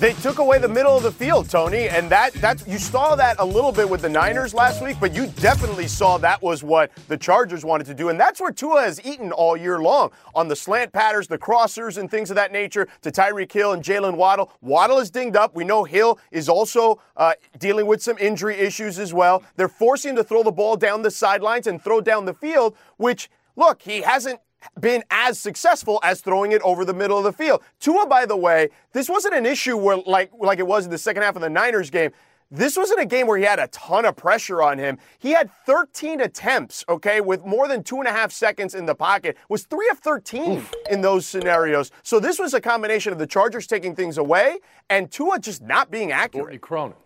They 0.00 0.14
took 0.14 0.38
away 0.38 0.58
the 0.58 0.66
middle 0.66 0.96
of 0.96 1.02
the 1.02 1.12
field, 1.12 1.50
Tony, 1.50 1.90
and 1.90 2.08
that 2.08 2.32
that's 2.32 2.66
you 2.66 2.78
saw 2.78 3.14
that 3.16 3.36
a 3.38 3.44
little 3.44 3.70
bit 3.70 3.86
with 3.86 4.00
the 4.00 4.08
Niners 4.08 4.54
last 4.54 4.82
week, 4.82 4.96
but 4.98 5.14
you 5.14 5.26
definitely 5.26 5.86
saw 5.88 6.16
that 6.16 6.40
was 6.40 6.64
what 6.64 6.90
the 7.08 7.18
Chargers 7.18 7.66
wanted 7.66 7.86
to 7.88 7.92
do, 7.92 8.08
and 8.08 8.18
that's 8.18 8.40
where 8.40 8.50
Tua 8.50 8.80
has 8.80 8.98
eaten 9.04 9.30
all 9.30 9.58
year 9.58 9.78
long 9.78 10.10
on 10.34 10.48
the 10.48 10.56
slant 10.56 10.94
patterns, 10.94 11.26
the 11.26 11.36
crossers, 11.36 11.98
and 11.98 12.10
things 12.10 12.30
of 12.30 12.36
that 12.36 12.50
nature 12.50 12.88
to 13.02 13.10
Tyreek 13.10 13.52
Hill 13.52 13.72
and 13.72 13.82
Jaylen 13.82 14.16
Waddle. 14.16 14.50
Waddle 14.62 15.00
is 15.00 15.10
dinged 15.10 15.36
up. 15.36 15.54
We 15.54 15.64
know 15.64 15.84
Hill 15.84 16.18
is 16.30 16.48
also 16.48 16.98
uh, 17.18 17.34
dealing 17.58 17.84
with 17.84 18.02
some 18.02 18.16
injury 18.16 18.56
issues 18.56 18.98
as 18.98 19.12
well. 19.12 19.42
They're 19.56 19.68
forcing 19.68 20.12
him 20.12 20.16
to 20.16 20.24
throw 20.24 20.42
the 20.42 20.50
ball 20.50 20.78
down 20.78 21.02
the 21.02 21.10
sidelines 21.10 21.66
and 21.66 21.78
throw 21.78 22.00
down 22.00 22.24
the 22.24 22.32
field, 22.32 22.74
which 22.96 23.28
look 23.54 23.82
he 23.82 24.00
hasn't 24.00 24.40
been 24.78 25.02
as 25.10 25.38
successful 25.38 26.00
as 26.02 26.20
throwing 26.20 26.52
it 26.52 26.62
over 26.62 26.84
the 26.84 26.94
middle 26.94 27.18
of 27.18 27.24
the 27.24 27.32
field. 27.32 27.62
Tua, 27.80 28.06
by 28.06 28.26
the 28.26 28.36
way, 28.36 28.70
this 28.92 29.08
wasn't 29.08 29.34
an 29.34 29.46
issue 29.46 29.76
where 29.76 29.96
like 29.98 30.30
like 30.38 30.58
it 30.58 30.66
was 30.66 30.84
in 30.84 30.90
the 30.90 30.98
second 30.98 31.22
half 31.22 31.36
of 31.36 31.42
the 31.42 31.50
Niners 31.50 31.90
game. 31.90 32.12
This 32.52 32.76
wasn't 32.76 32.98
a 32.98 33.06
game 33.06 33.28
where 33.28 33.38
he 33.38 33.44
had 33.44 33.60
a 33.60 33.68
ton 33.68 34.04
of 34.04 34.16
pressure 34.16 34.60
on 34.60 34.76
him. 34.76 34.98
He 35.20 35.30
had 35.30 35.50
13 35.66 36.20
attempts, 36.20 36.84
okay, 36.88 37.20
with 37.20 37.44
more 37.44 37.68
than 37.68 37.84
two 37.84 37.98
and 37.98 38.08
a 38.08 38.10
half 38.10 38.32
seconds 38.32 38.74
in 38.74 38.86
the 38.86 38.94
pocket, 38.94 39.36
was 39.48 39.62
three 39.66 39.88
of 39.88 40.00
13 40.00 40.66
in 40.90 41.00
those 41.00 41.26
scenarios. 41.26 41.92
So 42.02 42.18
this 42.18 42.40
was 42.40 42.52
a 42.52 42.60
combination 42.60 43.12
of 43.12 43.20
the 43.20 43.26
Chargers 43.26 43.68
taking 43.68 43.94
things 43.94 44.18
away 44.18 44.58
and 44.88 45.12
Tua 45.12 45.38
just 45.38 45.62
not 45.62 45.92
being 45.92 46.08
Courtney 46.08 46.22
accurate. 46.24 46.60
Cronin. 46.60 46.96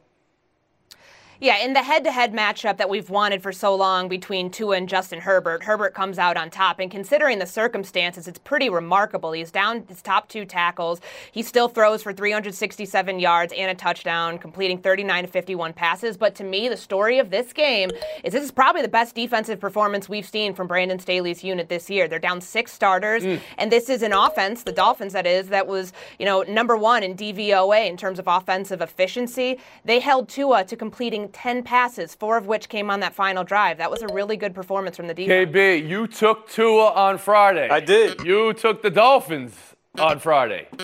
Yeah, 1.44 1.58
in 1.58 1.74
the 1.74 1.82
head-to-head 1.82 2.32
matchup 2.32 2.78
that 2.78 2.88
we've 2.88 3.10
wanted 3.10 3.42
for 3.42 3.52
so 3.52 3.74
long 3.74 4.08
between 4.08 4.48
Tua 4.48 4.78
and 4.78 4.88
Justin 4.88 5.20
Herbert, 5.20 5.62
Herbert 5.62 5.92
comes 5.92 6.18
out 6.18 6.38
on 6.38 6.48
top. 6.48 6.80
And 6.80 6.90
considering 6.90 7.38
the 7.38 7.44
circumstances, 7.44 8.26
it's 8.26 8.38
pretty 8.38 8.70
remarkable. 8.70 9.32
He's 9.32 9.50
down 9.50 9.84
his 9.86 10.00
top 10.00 10.26
two 10.30 10.46
tackles. 10.46 11.02
He 11.32 11.42
still 11.42 11.68
throws 11.68 12.02
for 12.02 12.14
367 12.14 13.18
yards 13.18 13.52
and 13.52 13.70
a 13.70 13.74
touchdown, 13.74 14.38
completing 14.38 14.78
39 14.78 15.24
to 15.24 15.28
51 15.28 15.74
passes. 15.74 16.16
But 16.16 16.34
to 16.36 16.44
me, 16.44 16.70
the 16.70 16.78
story 16.78 17.18
of 17.18 17.28
this 17.28 17.52
game 17.52 17.90
is 18.24 18.32
this 18.32 18.42
is 18.42 18.50
probably 18.50 18.80
the 18.80 18.88
best 18.88 19.14
defensive 19.14 19.60
performance 19.60 20.08
we've 20.08 20.26
seen 20.26 20.54
from 20.54 20.66
Brandon 20.66 20.98
Staley's 20.98 21.44
unit 21.44 21.68
this 21.68 21.90
year. 21.90 22.08
They're 22.08 22.18
down 22.18 22.40
six 22.40 22.72
starters, 22.72 23.22
mm. 23.22 23.38
and 23.58 23.70
this 23.70 23.90
is 23.90 24.00
an 24.00 24.14
offense, 24.14 24.62
the 24.62 24.72
Dolphins 24.72 25.12
that 25.12 25.26
is, 25.26 25.48
that 25.48 25.66
was 25.66 25.92
you 26.18 26.24
know 26.24 26.40
number 26.48 26.78
one 26.78 27.02
in 27.02 27.14
DVOA 27.14 27.86
in 27.86 27.98
terms 27.98 28.18
of 28.18 28.28
offensive 28.28 28.80
efficiency. 28.80 29.60
They 29.84 30.00
held 30.00 30.30
Tua 30.30 30.64
to 30.64 30.74
completing 30.74 31.33
10 31.34 31.62
passes, 31.62 32.14
four 32.14 32.36
of 32.36 32.46
which 32.46 32.68
came 32.68 32.90
on 32.90 33.00
that 33.00 33.14
final 33.14 33.44
drive. 33.44 33.78
That 33.78 33.90
was 33.90 34.02
a 34.02 34.08
really 34.08 34.36
good 34.36 34.54
performance 34.54 34.96
from 34.96 35.08
the 35.08 35.14
defense. 35.14 35.50
KB, 35.50 35.86
you 35.86 36.06
took 36.06 36.48
Tua 36.48 36.92
on 36.92 37.18
Friday. 37.18 37.68
I 37.68 37.80
did. 37.80 38.20
You 38.20 38.52
took 38.54 38.82
the 38.82 38.90
Dolphins 38.90 39.54
on 39.98 40.18
Friday. 40.20 40.68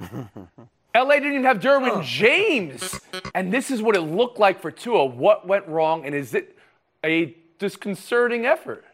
LA 0.00 1.14
didn't 1.14 1.32
even 1.32 1.44
have 1.44 1.60
Derwin 1.60 2.02
James. 2.04 3.00
And 3.34 3.52
this 3.52 3.70
is 3.70 3.82
what 3.82 3.96
it 3.96 4.00
looked 4.00 4.38
like 4.38 4.60
for 4.60 4.70
Tua. 4.70 5.04
What 5.04 5.46
went 5.46 5.66
wrong? 5.68 6.04
And 6.06 6.14
is 6.14 6.34
it 6.34 6.56
a 7.04 7.36
disconcerting 7.58 8.46
effort? 8.46 8.84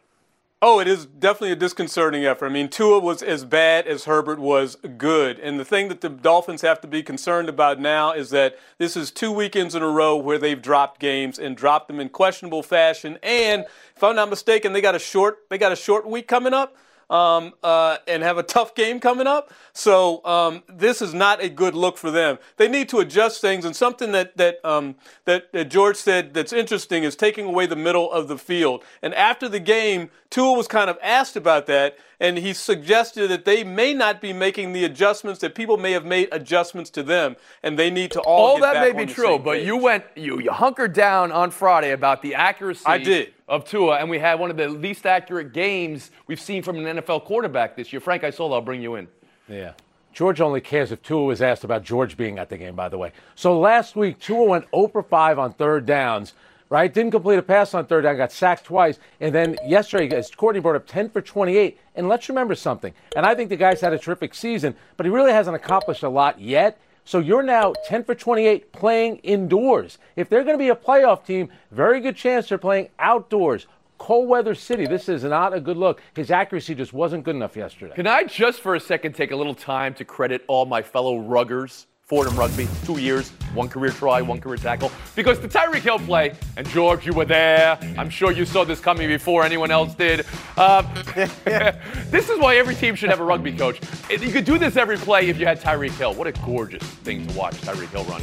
Oh, 0.65 0.79
it 0.79 0.87
is 0.87 1.07
definitely 1.07 1.51
a 1.51 1.57
disconcerting 1.57 2.25
effort. 2.25 2.47
I 2.47 2.49
mean, 2.51 2.69
Tua 2.69 3.01
was 3.01 3.21
as 3.21 3.45
bad 3.45 3.89
as 3.89 4.05
Herbert 4.05 4.39
was 4.39 4.77
good. 4.97 5.41
And 5.41 5.59
the 5.59 5.65
thing 5.65 5.89
that 5.89 6.03
the 6.03 6.09
Dolphins 6.09 6.63
have 6.63 6.81
to 6.83 6.87
be 6.87 7.03
concerned 7.03 7.49
about 7.49 7.81
now 7.81 8.13
is 8.13 8.31
that 8.31 8.57
this 8.79 8.97
is 8.97 9.11
two 9.11 9.33
weekends 9.33 9.75
in 9.75 9.83
a 9.83 9.89
row 9.89 10.17
where 10.17 10.39
they've 10.39 10.63
dropped 10.63 11.01
games 11.01 11.37
and 11.37 11.57
dropped 11.57 11.89
them 11.89 11.99
in 11.99 12.11
questionable 12.11 12.63
fashion. 12.63 13.19
And 13.25 13.67
if 13.97 14.05
I'm 14.05 14.15
not 14.15 14.31
mistaken, 14.31 14.73
they 14.73 14.81
got 14.81 14.95
a 14.95 15.01
short 15.01 15.39
they 15.51 15.59
got 15.59 15.73
a 15.73 15.77
short 15.77 16.07
week 16.07 16.29
coming 16.29 16.55
up. 16.55 16.77
Um, 17.13 17.53
uh, 17.63 17.99
and 18.09 18.23
have 18.23 18.39
a 18.39 18.43
tough 18.43 18.75
game 18.75 18.99
coming 18.99 19.27
up. 19.27 19.53
So 19.75 20.25
um, 20.25 20.63
this 20.67 21.03
is 21.03 21.13
not 21.13 21.43
a 21.43 21.51
good 21.51 21.75
look 21.75 21.99
for 21.99 22.11
them. 22.11 22.39
They 22.57 22.69
need 22.69 22.89
to 22.89 23.01
adjust 23.01 23.43
things. 23.43 23.67
And 23.67 23.77
something 23.77 24.13
that 24.13 24.35
that, 24.39 24.65
um, 24.65 24.95
that 25.27 25.53
that 25.53 25.67
George 25.67 25.97
said 25.97 26.33
that's 26.33 26.55
interesting 26.55 27.05
is 27.05 27.15
taking 27.15 27.45
away 27.45 27.67
the 27.67 27.77
middle 27.77 28.11
of 28.11 28.29
the 28.29 28.39
field. 28.39 28.83
And 29.03 29.15
after 29.15 29.47
the 29.47 29.61
game, 29.61 30.09
Tua 30.33 30.55
was 30.55 30.67
kind 30.67 30.89
of 30.89 30.99
asked 31.03 31.37
about 31.37 31.67
that, 31.67 31.99
and 32.19 32.39
he 32.39 32.55
suggested 32.55 33.29
that 33.29 33.45
they 33.45 33.65
may 33.65 33.93
not 33.93 34.23
be 34.23 34.33
making 34.33 34.73
the 34.73 34.87
adjustments 34.87 35.41
that 35.41 35.55
people 35.55 35.77
may 35.77 35.93
have 35.93 36.07
made 36.07 36.31
adjustments 36.33 36.89
to 36.93 37.03
them, 37.03 37.37
and 37.63 37.79
they 37.79 37.91
need 37.91 38.13
to 38.13 38.21
all. 38.23 38.53
All 38.53 38.61
that 38.61 38.81
may 38.81 39.05
be 39.05 39.13
true, 39.13 39.39
but 39.39 39.59
page. 39.59 39.67
you 39.67 39.77
went 39.77 40.05
you, 40.17 40.41
you 40.41 40.51
hunkered 40.51 40.95
down 40.95 41.31
on 41.33 41.51
Friday 41.51 41.93
about 41.93 42.23
the 42.23 42.35
accuracy 42.35 42.85
I 42.87 42.97
did. 42.97 43.35
Of 43.53 43.67
Tua, 43.67 43.99
and 43.99 44.09
we 44.09 44.19
had 44.19 44.41
one 44.41 44.51
of 44.51 44.57
the 44.57 44.67
least 44.67 45.05
accurate 45.05 45.53
games 45.53 46.11
we've 46.27 46.41
seen 46.41 46.63
from 46.63 46.79
an 46.79 46.97
NFL 46.97 47.25
quarterback 47.25 47.77
this 47.77 47.93
year. 47.93 48.01
Frank 48.01 48.25
Isola, 48.25 48.57
I'll 48.57 48.63
bring 48.63 48.81
you 48.81 48.95
in. 48.95 49.09
Yeah. 49.47 49.75
George 50.15 50.41
only 50.41 50.63
cares 50.63 50.91
if 50.91 51.03
Tua 51.03 51.25
was 51.25 51.43
asked 51.43 51.63
about 51.63 51.85
George 51.85 52.17
being 52.17 52.39
at 52.39 52.49
the 52.49 52.57
game, 52.57 52.75
by 52.75 52.89
the 52.89 52.97
way. 52.97 53.13
So 53.35 53.61
last 53.61 53.95
week, 53.95 54.19
Tua 54.19 54.45
went 54.45 54.65
0 54.75 54.89
for 54.89 55.03
5 55.03 55.39
on 55.39 55.53
third 55.53 55.85
downs, 55.85 56.33
right? 56.71 56.93
Didn't 56.93 57.11
complete 57.11 57.37
a 57.37 57.43
pass 57.43 57.75
on 57.75 57.85
third 57.85 58.05
down, 58.05 58.17
got 58.17 58.33
sacked 58.33 58.65
twice. 58.65 58.99
And 59.21 59.35
then 59.35 59.59
yesterday, 59.67 60.17
as 60.17 60.31
Courtney 60.31 60.61
brought 60.61 60.77
up, 60.77 60.87
10 60.87 61.11
for 61.11 61.21
28. 61.21 61.79
And 61.95 62.09
let's 62.09 62.31
remember 62.31 62.55
something. 62.55 62.95
And 63.15 63.27
I 63.27 63.35
think 63.35 63.51
the 63.51 63.57
guy's 63.57 63.83
had 63.83 63.93
a 63.93 63.99
terrific 63.99 64.35
season, 64.35 64.75
but 64.97 65.05
he 65.05 65.13
really 65.13 65.33
hasn't 65.33 65.57
accomplished 65.57 66.03
a 66.03 66.09
lot 66.09 66.41
yet. 66.41 66.81
So 67.05 67.19
you're 67.19 67.43
now 67.43 67.73
10 67.87 68.05
for 68.05 68.15
28 68.15 68.73
playing 68.73 69.17
indoors. 69.19 69.99
If 70.17 70.29
they're 70.29 70.45
going 70.45 70.57
to 70.57 70.63
be 70.63 70.69
a 70.69 70.77
playoff 70.77 71.25
team, 71.25 71.51
very 71.71 72.01
good 72.01 72.17
chance 72.17 72.49
they're 72.49 72.59
playing 72.59 72.89
outdoors. 72.99 73.67
Cold 73.99 74.29
weather 74.29 74.55
city. 74.55 74.87
This 74.87 75.09
is 75.09 75.23
not 75.25 75.55
a 75.55 75.61
good 75.61 75.77
look. 75.77 76.01
His 76.15 76.31
accuracy 76.31 76.75
just 76.75 76.93
wasn't 76.93 77.25
good 77.25 77.37
enough 77.37 77.57
yesterday. 77.57 77.95
Can 77.95 78.07
I 78.07 78.25
just 78.25 78.61
for 78.61 78.75
a 78.75 78.81
second 78.81 79.15
take 79.15 79.31
a 79.31 79.37
little 79.37 79.55
time 79.55 79.95
to 79.95 80.05
credit 80.05 80.45
all 80.49 80.65
my 80.67 80.83
fellow 80.83 81.19
ruggers? 81.19 81.87
Fordham 82.13 82.37
Rugby, 82.37 82.69
two 82.85 83.01
years, 83.01 83.31
one 83.55 83.71
career 83.71 83.91
try, 83.91 84.21
one 84.21 84.39
career 84.39 84.59
tackle. 84.59 84.93
Because 85.17 85.41
the 85.41 85.49
Tyreek 85.49 85.81
Hill 85.81 85.99
play, 85.99 86.35
and 86.59 86.69
George, 86.69 87.07
you 87.07 87.15
were 87.15 87.25
there. 87.25 87.79
I'm 87.97 88.11
sure 88.11 88.33
you 88.33 88.45
saw 88.45 88.65
this 88.65 88.81
coming 88.81 89.09
before 89.09 89.45
anyone 89.45 89.71
else 89.71 89.95
did. 89.95 90.27
Um, 90.59 90.87
this 91.15 92.29
is 92.29 92.39
why 92.39 92.57
every 92.57 92.75
team 92.75 92.97
should 92.97 93.09
have 93.09 93.21
a 93.21 93.25
rugby 93.25 93.57
coach. 93.57 93.81
You 94.11 94.31
could 94.31 94.45
do 94.45 94.59
this 94.59 94.77
every 94.77 94.99
play 94.99 95.31
if 95.31 95.39
you 95.39 95.47
had 95.47 95.59
Tyreek 95.59 95.93
Hill. 95.93 96.13
What 96.13 96.27
a 96.27 96.33
gorgeous 96.33 96.83
thing 96.83 97.27
to 97.27 97.33
watch 97.35 97.55
Tyreek 97.63 97.89
Hill 97.89 98.05
run. 98.05 98.21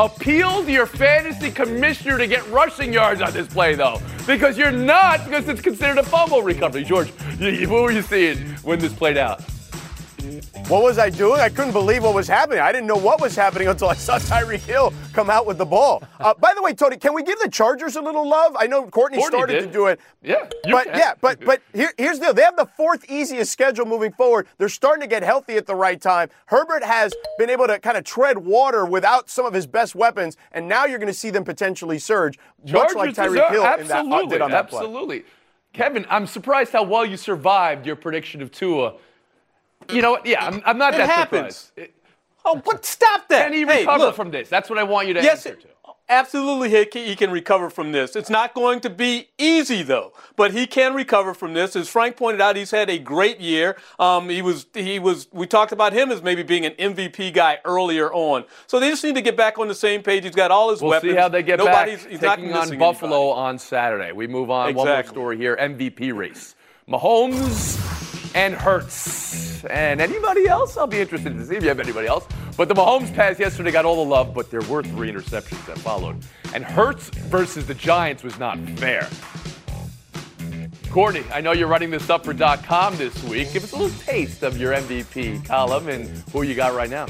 Appeal 0.00 0.64
to 0.64 0.72
your 0.72 0.86
fantasy 0.86 1.50
commissioner 1.50 2.16
to 2.16 2.26
get 2.26 2.48
rushing 2.48 2.90
yards 2.90 3.20
on 3.20 3.34
this 3.34 3.48
play, 3.48 3.74
though, 3.74 4.00
because 4.26 4.56
you're 4.56 4.72
not, 4.72 5.22
because 5.26 5.46
it's 5.46 5.60
considered 5.60 5.98
a 5.98 6.04
fumble 6.04 6.40
recovery. 6.40 6.84
George, 6.84 7.10
what 7.10 7.82
were 7.82 7.92
you 7.92 8.00
seeing 8.00 8.38
when 8.62 8.78
this 8.78 8.94
played 8.94 9.18
out? 9.18 9.42
What 10.68 10.82
was 10.82 10.98
I 10.98 11.10
doing? 11.10 11.40
I 11.40 11.48
couldn't 11.48 11.72
believe 11.72 12.02
what 12.02 12.14
was 12.14 12.26
happening. 12.26 12.60
I 12.60 12.72
didn't 12.72 12.86
know 12.86 12.96
what 12.96 13.20
was 13.20 13.36
happening 13.36 13.68
until 13.68 13.88
I 13.88 13.94
saw 13.94 14.18
Tyreek 14.18 14.60
Hill 14.60 14.92
come 15.12 15.28
out 15.28 15.46
with 15.46 15.58
the 15.58 15.64
ball. 15.64 16.02
Uh, 16.18 16.32
by 16.34 16.54
the 16.54 16.62
way, 16.62 16.72
Tony, 16.72 16.96
can 16.96 17.14
we 17.14 17.22
give 17.22 17.38
the 17.40 17.50
Chargers 17.50 17.96
a 17.96 18.00
little 18.00 18.28
love? 18.28 18.56
I 18.58 18.66
know 18.66 18.86
Courtney, 18.86 19.18
Courtney 19.18 19.38
started 19.38 19.52
did. 19.52 19.66
to 19.66 19.72
do 19.72 19.86
it. 19.86 20.00
Yeah, 20.22 20.48
but 20.70 20.86
can. 20.86 20.98
yeah, 20.98 21.14
but 21.20 21.44
but 21.44 21.60
here, 21.72 21.92
here's 21.98 22.18
the 22.18 22.26
deal. 22.26 22.34
They 22.34 22.42
have 22.42 22.56
the 22.56 22.66
fourth 22.76 23.04
easiest 23.10 23.52
schedule 23.52 23.84
moving 23.84 24.12
forward. 24.12 24.46
They're 24.56 24.68
starting 24.68 25.02
to 25.02 25.06
get 25.06 25.22
healthy 25.22 25.56
at 25.56 25.66
the 25.66 25.74
right 25.74 26.00
time. 26.00 26.30
Herbert 26.46 26.82
has 26.82 27.12
been 27.38 27.50
able 27.50 27.66
to 27.66 27.78
kind 27.78 27.96
of 27.96 28.04
tread 28.04 28.38
water 28.38 28.86
without 28.86 29.28
some 29.28 29.44
of 29.44 29.52
his 29.52 29.66
best 29.66 29.94
weapons, 29.94 30.36
and 30.52 30.66
now 30.66 30.86
you're 30.86 30.98
going 30.98 31.06
to 31.08 31.18
see 31.18 31.30
them 31.30 31.44
potentially 31.44 31.98
surge, 31.98 32.38
much 32.64 32.94
like 32.94 33.14
Chargers 33.14 33.38
Tyreek 33.38 33.50
Hill 33.50 33.64
in 33.64 33.86
that, 33.88 33.90
uh, 33.90 33.98
absolutely, 33.98 34.28
did 34.28 34.40
on 34.40 34.50
that 34.50 34.68
play. 34.68 34.78
absolutely. 34.78 35.24
Kevin, 35.74 36.06
I'm 36.08 36.26
surprised 36.26 36.72
how 36.72 36.84
well 36.84 37.04
you 37.04 37.16
survived 37.16 37.84
your 37.84 37.96
prediction 37.96 38.40
of 38.40 38.50
Tua. 38.52 38.94
You 39.90 40.02
know 40.02 40.12
what? 40.12 40.26
Yeah, 40.26 40.44
I'm, 40.46 40.62
I'm 40.66 40.78
not 40.78 40.94
It 40.94 40.98
that 40.98 41.08
happens. 41.10 41.54
surprised. 41.56 41.78
It- 41.78 41.94
Oh, 42.46 42.60
but 42.62 42.84
stop 42.84 43.26
that. 43.28 43.44
Can 43.44 43.54
he 43.54 43.60
Hey, 43.64 43.78
recover 43.86 43.98
look, 44.04 44.16
from 44.16 44.30
this? 44.30 44.50
That's 44.50 44.68
what 44.68 44.78
I 44.78 44.82
want 44.82 45.08
you 45.08 45.14
to 45.14 45.22
Yes, 45.22 45.46
answer 45.46 45.58
to. 45.62 45.68
absolutely, 46.10 46.68
he 46.68 46.84
can, 46.84 47.06
he 47.06 47.16
can 47.16 47.30
recover 47.30 47.70
from 47.70 47.92
this. 47.92 48.14
It's 48.16 48.28
not 48.28 48.52
going 48.52 48.80
to 48.80 48.90
be 48.90 49.30
easy 49.38 49.82
though, 49.82 50.12
but 50.36 50.52
he 50.52 50.66
can 50.66 50.92
recover 50.92 51.32
from 51.32 51.54
this. 51.54 51.74
As 51.74 51.88
Frank 51.88 52.16
pointed 52.18 52.42
out, 52.42 52.56
he's 52.56 52.70
had 52.70 52.90
a 52.90 52.98
great 52.98 53.40
year. 53.40 53.76
Um, 53.98 54.28
he 54.28 54.42
was 54.42 54.66
he 54.74 54.98
was. 54.98 55.26
We 55.32 55.46
talked 55.46 55.72
about 55.72 55.94
him 55.94 56.10
as 56.12 56.22
maybe 56.22 56.42
being 56.42 56.66
an 56.66 56.72
MVP 56.72 57.32
guy 57.32 57.60
earlier 57.64 58.12
on. 58.12 58.44
So 58.66 58.78
they 58.78 58.90
just 58.90 59.02
need 59.04 59.14
to 59.14 59.22
get 59.22 59.38
back 59.38 59.58
on 59.58 59.68
the 59.68 59.74
same 59.74 60.02
page. 60.02 60.24
He's 60.24 60.34
got 60.34 60.50
all 60.50 60.70
his 60.70 60.82
We'll 60.82 60.90
weapons. 60.90 61.12
see 61.12 61.16
how 61.16 61.30
they 61.30 61.42
get 61.42 61.58
Nobody's, 61.60 62.02
back 62.02 62.10
He's 62.10 62.20
not 62.20 62.36
taking 62.36 62.52
on 62.52 62.78
Buffalo 62.78 63.22
anybody. 63.30 63.40
on 63.40 63.58
Saturday. 63.58 64.12
We 64.12 64.26
move 64.26 64.50
on. 64.50 64.74
One 64.74 64.86
more 64.86 65.02
story 65.04 65.38
here: 65.38 65.56
MVP 65.56 66.14
race. 66.14 66.56
Mahomes 66.86 67.80
and 68.34 68.54
Hurts. 68.54 69.64
And 69.64 70.00
anybody 70.00 70.46
else? 70.46 70.76
I'll 70.76 70.86
be 70.86 71.00
interested 71.00 71.34
to 71.34 71.46
see 71.46 71.56
if 71.56 71.62
you 71.62 71.68
have 71.68 71.80
anybody 71.80 72.06
else. 72.06 72.26
But 72.56 72.68
the 72.68 72.74
Mahomes 72.74 73.14
pass 73.14 73.38
yesterday 73.38 73.70
got 73.70 73.84
all 73.84 74.04
the 74.04 74.10
love, 74.10 74.34
but 74.34 74.50
there 74.50 74.60
were 74.62 74.82
three 74.82 75.10
interceptions 75.10 75.64
that 75.66 75.78
followed. 75.78 76.16
And 76.52 76.64
Hurts 76.64 77.08
versus 77.08 77.66
the 77.66 77.74
Giants 77.74 78.22
was 78.22 78.38
not 78.38 78.58
fair. 78.78 79.08
Courtney, 80.90 81.24
I 81.32 81.40
know 81.40 81.52
you're 81.52 81.68
running 81.68 81.90
this 81.90 82.08
up 82.08 82.24
for 82.24 82.34
.com 82.34 82.96
this 82.96 83.20
week. 83.24 83.52
Give 83.52 83.64
us 83.64 83.72
a 83.72 83.76
little 83.76 83.98
taste 84.00 84.42
of 84.42 84.56
your 84.56 84.74
MVP 84.74 85.44
column 85.44 85.88
and 85.88 86.08
who 86.32 86.42
you 86.42 86.54
got 86.54 86.74
right 86.74 86.90
now. 86.90 87.06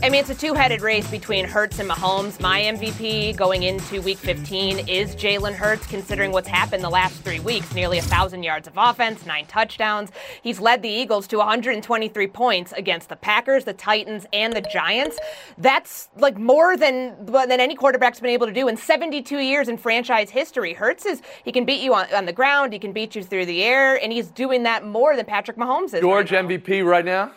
I 0.00 0.10
mean, 0.10 0.20
it's 0.20 0.30
a 0.30 0.34
two-headed 0.34 0.80
race 0.80 1.10
between 1.10 1.44
Hurts 1.44 1.80
and 1.80 1.90
Mahomes. 1.90 2.38
My 2.40 2.60
MVP 2.60 3.36
going 3.36 3.64
into 3.64 4.00
Week 4.00 4.16
15 4.16 4.88
is 4.88 5.16
Jalen 5.16 5.54
Hurts, 5.54 5.88
considering 5.88 6.30
what's 6.30 6.46
happened 6.46 6.84
the 6.84 6.88
last 6.88 7.16
three 7.24 7.40
weeks. 7.40 7.74
Nearly 7.74 7.98
a 7.98 8.02
thousand 8.02 8.44
yards 8.44 8.68
of 8.68 8.74
offense, 8.76 9.26
nine 9.26 9.46
touchdowns. 9.46 10.12
He's 10.40 10.60
led 10.60 10.82
the 10.82 10.88
Eagles 10.88 11.26
to 11.28 11.38
123 11.38 12.28
points 12.28 12.72
against 12.76 13.08
the 13.08 13.16
Packers, 13.16 13.64
the 13.64 13.72
Titans, 13.72 14.24
and 14.32 14.52
the 14.52 14.60
Giants. 14.60 15.18
That's 15.58 16.10
like 16.16 16.38
more 16.38 16.76
than 16.76 17.26
than 17.26 17.58
any 17.58 17.74
quarterback's 17.74 18.20
been 18.20 18.30
able 18.30 18.46
to 18.46 18.52
do 18.52 18.68
in 18.68 18.76
72 18.76 19.36
years 19.38 19.68
in 19.68 19.76
franchise 19.76 20.30
history. 20.30 20.74
Hurts 20.74 21.06
is 21.06 21.22
he 21.44 21.50
can 21.50 21.64
beat 21.64 21.82
you 21.82 21.92
on, 21.92 22.06
on 22.14 22.24
the 22.24 22.32
ground, 22.32 22.72
he 22.72 22.78
can 22.78 22.92
beat 22.92 23.16
you 23.16 23.24
through 23.24 23.46
the 23.46 23.64
air, 23.64 23.96
and 23.96 24.12
he's 24.12 24.28
doing 24.28 24.62
that 24.62 24.86
more 24.86 25.16
than 25.16 25.24
Patrick 25.24 25.56
Mahomes 25.56 25.92
is. 25.92 26.00
George 26.00 26.30
right. 26.30 26.46
MVP 26.46 26.86
right 26.86 27.04
now? 27.04 27.32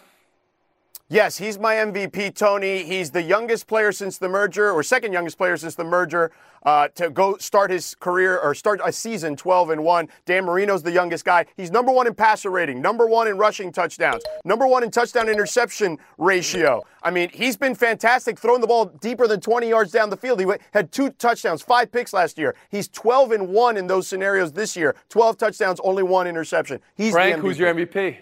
Yes, 1.11 1.37
he's 1.37 1.59
my 1.59 1.75
MVP, 1.75 2.33
Tony. 2.35 2.83
He's 2.83 3.11
the 3.11 3.21
youngest 3.21 3.67
player 3.67 3.91
since 3.91 4.17
the 4.17 4.29
merger, 4.29 4.71
or 4.71 4.81
second 4.81 5.11
youngest 5.11 5.37
player 5.37 5.57
since 5.57 5.75
the 5.75 5.83
merger, 5.83 6.31
uh, 6.63 6.87
to 6.95 7.09
go 7.09 7.35
start 7.35 7.69
his 7.69 7.95
career 7.95 8.39
or 8.39 8.55
start 8.55 8.79
a 8.81 8.93
season 8.93 9.35
12 9.35 9.71
and 9.71 9.83
1. 9.83 10.07
Dan 10.25 10.45
Marino's 10.45 10.83
the 10.83 10.91
youngest 10.93 11.25
guy. 11.25 11.47
He's 11.57 11.69
number 11.69 11.91
one 11.91 12.07
in 12.07 12.15
passer 12.15 12.49
rating, 12.49 12.81
number 12.81 13.07
one 13.07 13.27
in 13.27 13.37
rushing 13.37 13.73
touchdowns, 13.73 14.23
number 14.45 14.65
one 14.65 14.85
in 14.85 14.89
touchdown 14.89 15.27
interception 15.27 15.97
ratio. 16.17 16.81
I 17.03 17.11
mean, 17.11 17.29
he's 17.33 17.57
been 17.57 17.75
fantastic 17.75 18.39
throwing 18.39 18.61
the 18.61 18.67
ball 18.67 18.85
deeper 18.85 19.27
than 19.27 19.41
20 19.41 19.67
yards 19.67 19.91
down 19.91 20.09
the 20.09 20.15
field. 20.15 20.39
He 20.39 20.45
had 20.71 20.93
two 20.93 21.09
touchdowns, 21.09 21.61
five 21.61 21.91
picks 21.91 22.13
last 22.13 22.37
year. 22.37 22.55
He's 22.69 22.87
12 22.87 23.33
and 23.33 23.49
1 23.49 23.75
in 23.75 23.87
those 23.87 24.07
scenarios 24.07 24.53
this 24.53 24.77
year. 24.77 24.95
12 25.09 25.37
touchdowns, 25.37 25.81
only 25.83 26.03
one 26.03 26.25
interception. 26.25 26.79
He's 26.95 27.11
Frank, 27.11 27.35
the 27.35 27.41
who's 27.41 27.59
your 27.59 27.73
MVP? 27.73 28.15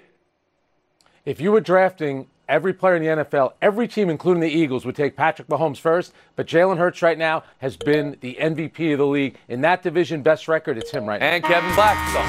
If 1.24 1.40
you 1.40 1.52
were 1.52 1.62
drafting 1.62 2.26
every 2.50 2.74
player 2.74 2.96
in 2.96 3.04
the 3.04 3.24
NFL, 3.24 3.54
every 3.62 3.88
team, 3.88 4.10
including 4.10 4.42
the 4.42 4.50
Eagles, 4.50 4.86
would 4.86 4.96
take 4.96 5.16
Patrick 5.16 5.48
Mahomes 5.48 5.78
first. 5.78 6.12
But 6.36 6.48
Jalen 6.48 6.78
Hurts 6.78 7.02
right 7.02 7.18
now 7.18 7.44
has 7.60 7.78
been 7.78 8.18
the 8.20 8.38
MVP 8.42 8.92
of 8.94 8.98
the 8.98 9.06
league. 9.06 9.38
In 9.48 9.62
that 9.62 9.84
division, 9.84 10.22
best 10.22 10.48
record, 10.48 10.78
it's 10.78 10.92
him 10.92 11.06
right 11.06 11.22
now. 11.22 11.28
And 11.28 11.44
Kevin 11.44 11.70
Blackistone. 11.72 12.26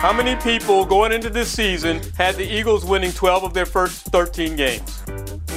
How 0.00 0.12
many 0.12 0.34
people 0.36 0.84
going 0.84 1.12
into 1.12 1.28
this 1.28 1.50
season 1.50 2.00
had 2.16 2.36
the 2.36 2.44
Eagles 2.44 2.84
winning 2.84 3.12
12 3.12 3.44
of 3.44 3.54
their 3.54 3.66
first 3.66 4.06
13 4.06 4.56
games? 4.56 5.02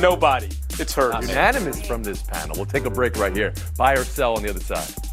Nobody. 0.01 0.49
It's 0.79 0.93
Hurts. 0.93 1.29
Unanimous 1.29 1.85
from 1.85 2.03
this 2.03 2.23
panel. 2.23 2.55
We'll 2.55 2.65
take 2.65 2.85
a 2.85 2.89
break 2.89 3.15
right 3.17 3.35
here. 3.35 3.53
Buy 3.77 3.93
or 3.93 4.03
sell 4.03 4.35
on 4.35 4.43
the 4.43 4.49
other 4.49 4.59
side. 4.59 5.12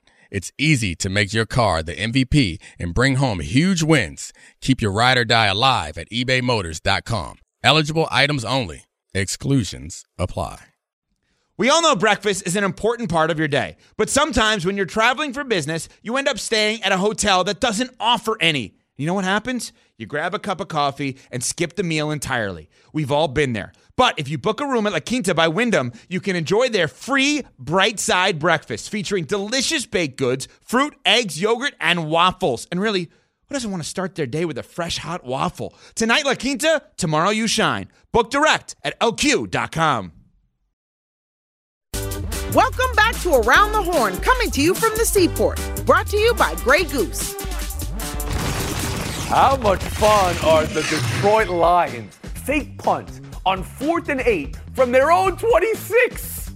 It's 0.31 0.51
easy 0.57 0.95
to 0.95 1.09
make 1.09 1.33
your 1.33 1.45
car 1.45 1.83
the 1.83 1.93
MVP 1.93 2.57
and 2.79 2.93
bring 2.93 3.17
home 3.17 3.41
huge 3.41 3.83
wins. 3.83 4.31
Keep 4.61 4.81
your 4.81 4.91
ride 4.91 5.17
or 5.17 5.25
die 5.25 5.47
alive 5.47 5.97
at 5.97 6.09
ebaymotors.com. 6.09 7.39
Eligible 7.63 8.07
items 8.09 8.45
only. 8.45 8.85
Exclusions 9.13 10.05
apply. 10.17 10.63
We 11.57 11.69
all 11.69 11.81
know 11.83 11.95
breakfast 11.95 12.47
is 12.47 12.55
an 12.55 12.63
important 12.63 13.09
part 13.09 13.29
of 13.29 13.37
your 13.37 13.47
day, 13.47 13.75
but 13.97 14.09
sometimes 14.09 14.65
when 14.65 14.77
you're 14.77 14.85
traveling 14.87 15.31
for 15.33 15.43
business, 15.43 15.89
you 16.01 16.17
end 16.17 16.27
up 16.27 16.39
staying 16.39 16.81
at 16.81 16.91
a 16.91 16.97
hotel 16.97 17.43
that 17.43 17.59
doesn't 17.59 17.91
offer 17.99 18.35
any. 18.39 18.73
You 18.95 19.05
know 19.05 19.13
what 19.13 19.25
happens? 19.25 19.73
You 19.97 20.05
grab 20.05 20.33
a 20.33 20.39
cup 20.39 20.61
of 20.61 20.69
coffee 20.69 21.17
and 21.29 21.43
skip 21.43 21.75
the 21.75 21.83
meal 21.83 22.09
entirely. 22.09 22.69
We've 22.93 23.11
all 23.11 23.27
been 23.27 23.53
there. 23.53 23.73
But 24.01 24.17
if 24.17 24.27
you 24.27 24.39
book 24.39 24.59
a 24.59 24.65
room 24.65 24.87
at 24.87 24.93
La 24.93 24.99
Quinta 24.99 25.35
by 25.35 25.47
Wyndham, 25.47 25.91
you 26.09 26.19
can 26.19 26.35
enjoy 26.35 26.69
their 26.69 26.87
free 26.87 27.43
bright 27.59 27.99
side 27.99 28.39
breakfast 28.39 28.89
featuring 28.89 29.25
delicious 29.25 29.85
baked 29.85 30.17
goods, 30.17 30.47
fruit, 30.59 30.95
eggs, 31.05 31.39
yogurt, 31.39 31.75
and 31.79 32.09
waffles. 32.09 32.67
And 32.71 32.81
really, 32.81 33.11
who 33.47 33.53
doesn't 33.53 33.69
want 33.69 33.83
to 33.83 33.87
start 33.87 34.15
their 34.15 34.25
day 34.25 34.43
with 34.43 34.57
a 34.57 34.63
fresh 34.63 34.97
hot 34.97 35.23
waffle? 35.23 35.75
Tonight, 35.93 36.25
La 36.25 36.33
Quinta, 36.33 36.81
tomorrow, 36.97 37.29
you 37.29 37.45
shine. 37.45 37.89
Book 38.11 38.31
direct 38.31 38.75
at 38.83 38.99
lq.com. 38.99 40.13
Welcome 42.55 42.95
back 42.95 43.15
to 43.21 43.35
Around 43.35 43.73
the 43.73 43.83
Horn, 43.83 44.17
coming 44.17 44.49
to 44.49 44.63
you 44.63 44.73
from 44.73 44.97
the 44.97 45.05
seaport. 45.05 45.59
Brought 45.85 46.07
to 46.07 46.17
you 46.17 46.33
by 46.33 46.55
Grey 46.55 46.85
Goose. 46.85 47.39
How 49.27 49.57
much 49.57 49.83
fun 49.83 50.35
are 50.43 50.65
the 50.65 50.81
Detroit 50.81 51.49
Lions? 51.49 52.15
Fake 52.33 52.79
punt 52.79 53.21
on 53.45 53.63
fourth 53.63 54.09
and 54.09 54.21
eight 54.21 54.57
from 54.73 54.91
their 54.91 55.11
own 55.11 55.37
26. 55.37 56.51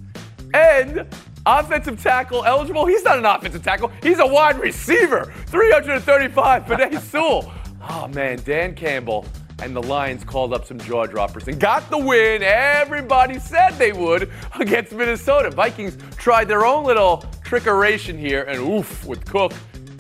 And 0.53 1.07
offensive 1.45 2.01
tackle 2.01 2.43
eligible. 2.45 2.85
He's 2.85 3.03
not 3.03 3.17
an 3.17 3.25
offensive 3.25 3.63
tackle, 3.63 3.91
he's 4.01 4.19
a 4.19 4.27
wide 4.27 4.59
receiver. 4.59 5.33
335, 5.47 6.65
Penei 6.65 6.99
Sewell. 6.99 7.51
Oh 7.89 8.07
man, 8.07 8.39
Dan 8.43 8.75
Campbell 8.75 9.25
and 9.61 9.75
the 9.75 9.81
Lions 9.81 10.23
called 10.23 10.53
up 10.53 10.65
some 10.65 10.79
jaw 10.79 11.05
droppers 11.05 11.47
and 11.47 11.59
got 11.59 11.89
the 11.89 11.97
win. 11.97 12.43
Everybody 12.43 13.39
said 13.39 13.71
they 13.71 13.93
would 13.93 14.29
against 14.59 14.91
Minnesota. 14.91 15.49
Vikings 15.49 15.97
tried 16.17 16.47
their 16.47 16.65
own 16.65 16.83
little 16.83 17.23
trickeration 17.43 18.17
here, 18.19 18.43
and 18.43 18.59
oof, 18.59 19.05
with 19.05 19.25
Cook. 19.25 19.53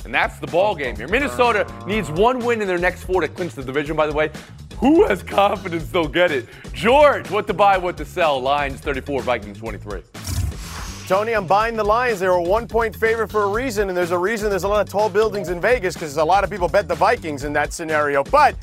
And 0.03 0.13
that's 0.13 0.37
the 0.39 0.47
ball 0.47 0.75
game 0.75 0.95
here. 0.95 1.07
Minnesota 1.07 1.65
needs 1.87 2.11
one 2.11 2.39
win 2.39 2.61
in 2.61 2.67
their 2.67 2.77
next 2.77 3.03
four 3.03 3.21
to 3.21 3.27
clinch 3.27 3.53
the 3.53 3.63
division, 3.63 3.95
by 3.95 4.05
the 4.05 4.13
way. 4.13 4.29
Who 4.79 5.05
has 5.07 5.23
confidence 5.23 5.89
they'll 5.89 6.07
get 6.07 6.31
it? 6.31 6.47
George, 6.73 7.29
what 7.31 7.47
to 7.47 7.53
buy, 7.53 7.77
what 7.77 7.97
to 7.97 8.05
sell. 8.05 8.39
Lions 8.39 8.81
34, 8.81 9.21
Vikings 9.21 9.57
23. 9.57 10.01
Tony, 11.07 11.33
I'm 11.33 11.45
buying 11.45 11.75
the 11.75 11.83
Lions. 11.83 12.19
They're 12.19 12.31
a 12.31 12.41
one 12.41 12.67
point 12.67 12.95
favorite 12.95 13.29
for 13.29 13.43
a 13.43 13.47
reason, 13.47 13.89
and 13.89 13.97
there's 13.97 14.11
a 14.11 14.17
reason 14.17 14.49
there's 14.49 14.63
a 14.63 14.67
lot 14.67 14.81
of 14.81 14.89
tall 14.91 15.07
buildings 15.07 15.49
in 15.49 15.61
Vegas 15.61 15.93
because 15.93 16.17
a 16.17 16.25
lot 16.25 16.43
of 16.43 16.49
people 16.49 16.67
bet 16.67 16.87
the 16.87 16.95
Vikings 16.95 17.43
in 17.43 17.53
that 17.53 17.73
scenario. 17.73 18.23
But 18.23 18.55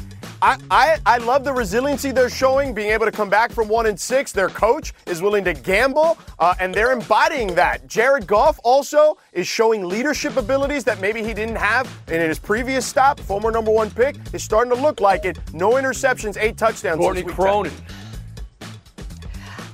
I, 0.43 0.59
I, 0.73 0.99
I 1.07 1.19
love 1.19 1.45
the 1.45 1.53
resiliency 1.53 2.11
they're 2.11 2.29
showing, 2.29 2.75
being 2.75 2.91
able 2.91 3.07
to 3.07 3.13
come 3.13 3.31
back 3.31 3.53
from 3.53 3.69
one 3.69 3.87
and 3.87 3.99
six. 3.99 4.33
Their 4.33 4.49
coach 4.49 4.93
is 5.07 5.23
willing 5.23 5.45
to 5.45 5.55
gamble, 5.55 6.19
uh, 6.41 6.55
and 6.59 6.75
they're 6.75 6.91
embodying 6.91 7.55
that. 7.55 7.87
Jared 7.87 8.27
Goff 8.27 8.59
also 8.65 9.19
is 9.33 9.47
showing 9.47 9.87
leadership 9.87 10.37
abilities 10.37 10.83
that 10.83 11.01
maybe 11.01 11.23
he 11.23 11.33
didn't 11.33 11.55
have 11.55 11.89
in 12.09 12.21
his 12.21 12.41
previous 12.41 12.85
stop. 12.85 13.21
Former 13.21 13.53
number 13.53 13.71
one 13.71 13.89
pick 13.89 14.17
is 14.33 14.43
starting 14.43 14.75
to 14.75 14.83
look 14.83 15.01
like 15.01 15.25
it. 15.25 15.39
No 15.53 15.75
interceptions, 15.75 16.37
eight 16.37 16.57
touchdowns. 16.57 16.99
Courtney 16.99 17.23
Cronin. 17.23 17.73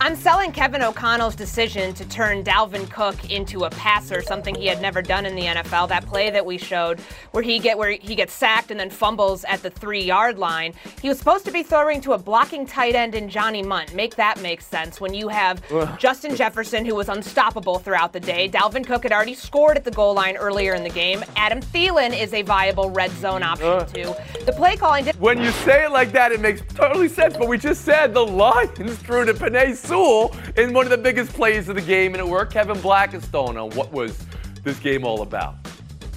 I'm 0.00 0.14
selling 0.14 0.52
Kevin 0.52 0.80
O'Connell's 0.80 1.34
decision 1.34 1.92
to 1.94 2.04
turn 2.04 2.44
Dalvin 2.44 2.88
Cook 2.88 3.30
into 3.32 3.64
a 3.64 3.70
passer, 3.70 4.22
something 4.22 4.54
he 4.54 4.66
had 4.66 4.80
never 4.80 5.02
done 5.02 5.26
in 5.26 5.34
the 5.34 5.42
NFL. 5.42 5.88
That 5.88 6.06
play 6.06 6.30
that 6.30 6.46
we 6.46 6.56
showed, 6.56 7.00
where 7.32 7.42
he 7.42 7.58
get 7.58 7.76
where 7.76 7.90
he 7.90 8.14
gets 8.14 8.32
sacked 8.32 8.70
and 8.70 8.78
then 8.78 8.90
fumbles 8.90 9.42
at 9.44 9.60
the 9.60 9.70
three 9.70 10.04
yard 10.04 10.38
line. 10.38 10.72
He 11.02 11.08
was 11.08 11.18
supposed 11.18 11.44
to 11.46 11.50
be 11.50 11.64
throwing 11.64 12.00
to 12.02 12.12
a 12.12 12.18
blocking 12.18 12.64
tight 12.64 12.94
end 12.94 13.16
in 13.16 13.28
Johnny 13.28 13.60
Mundt. 13.60 13.92
Make 13.92 14.14
that 14.16 14.40
make 14.40 14.60
sense 14.60 15.00
when 15.00 15.14
you 15.14 15.26
have 15.28 15.62
Justin 15.98 16.36
Jefferson, 16.36 16.84
who 16.84 16.94
was 16.94 17.08
unstoppable 17.08 17.80
throughout 17.80 18.12
the 18.12 18.20
day. 18.20 18.48
Dalvin 18.48 18.86
Cook 18.86 19.02
had 19.02 19.10
already 19.10 19.34
scored 19.34 19.76
at 19.76 19.84
the 19.84 19.90
goal 19.90 20.14
line 20.14 20.36
earlier 20.36 20.74
in 20.74 20.84
the 20.84 20.90
game. 20.90 21.24
Adam 21.34 21.60
Thielen 21.60 22.16
is 22.16 22.32
a 22.34 22.42
viable 22.42 22.90
red 22.90 23.10
zone 23.12 23.42
option 23.42 23.84
too. 23.92 24.14
The 24.46 24.52
play 24.52 24.76
calling 24.76 25.06
did. 25.06 25.18
When 25.20 25.42
you 25.42 25.50
say 25.50 25.86
it 25.86 25.90
like 25.90 26.12
that, 26.12 26.30
it 26.30 26.40
makes 26.40 26.62
totally 26.72 27.08
sense. 27.08 27.36
But 27.36 27.48
we 27.48 27.58
just 27.58 27.84
said 27.84 28.14
the 28.14 28.24
Lions 28.24 28.96
threw 28.98 29.24
to 29.24 29.34
Penei 29.34 29.76
Sewell 29.88 30.36
in 30.56 30.74
one 30.74 30.84
of 30.84 30.90
the 30.90 30.98
biggest 30.98 31.32
plays 31.32 31.68
of 31.68 31.74
the 31.74 31.82
game, 31.82 32.14
and 32.14 32.20
it 32.20 32.28
worked. 32.28 32.52
Kevin 32.52 32.76
Blackistone 32.76 33.62
on 33.62 33.70
what 33.70 33.90
was 33.90 34.18
this 34.62 34.78
game 34.78 35.04
all 35.04 35.22
about. 35.22 35.56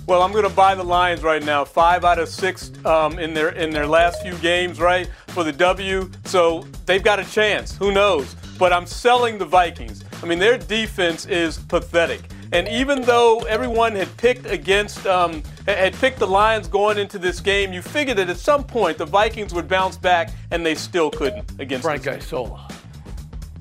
Well, 0.07 0.21
I'm 0.23 0.33
going 0.33 0.43
to 0.43 0.53
buy 0.53 0.75
the 0.75 0.83
Lions 0.83 1.23
right 1.23 1.43
now. 1.43 1.63
Five 1.63 2.03
out 2.03 2.19
of 2.19 2.27
six 2.27 2.71
um, 2.85 3.17
in 3.17 3.33
their 3.33 3.49
in 3.49 3.69
their 3.69 3.87
last 3.87 4.21
few 4.21 4.35
games, 4.39 4.79
right, 4.79 5.09
for 5.27 5.45
the 5.45 5.53
W. 5.53 6.09
So 6.25 6.67
they've 6.85 7.03
got 7.03 7.19
a 7.19 7.25
chance. 7.25 7.77
Who 7.77 7.93
knows? 7.93 8.35
But 8.59 8.73
I'm 8.73 8.85
selling 8.85 9.37
the 9.37 9.45
Vikings. 9.45 10.03
I 10.21 10.25
mean, 10.25 10.37
their 10.37 10.57
defense 10.57 11.25
is 11.27 11.57
pathetic. 11.57 12.21
And 12.51 12.67
even 12.67 13.01
though 13.03 13.39
everyone 13.47 13.95
had 13.95 14.15
picked 14.17 14.45
against, 14.45 15.07
um, 15.07 15.41
had 15.65 15.93
picked 15.93 16.19
the 16.19 16.27
Lions 16.27 16.67
going 16.67 16.97
into 16.97 17.17
this 17.17 17.39
game, 17.39 17.71
you 17.71 17.81
figured 17.81 18.17
that 18.17 18.29
at 18.29 18.37
some 18.37 18.65
point 18.65 18.97
the 18.97 19.05
Vikings 19.05 19.53
would 19.53 19.69
bounce 19.69 19.97
back, 19.97 20.31
and 20.51 20.65
they 20.65 20.75
still 20.75 21.09
couldn't 21.09 21.49
against 21.59 21.83
Frank. 21.83 22.05
Isola. 22.05 22.67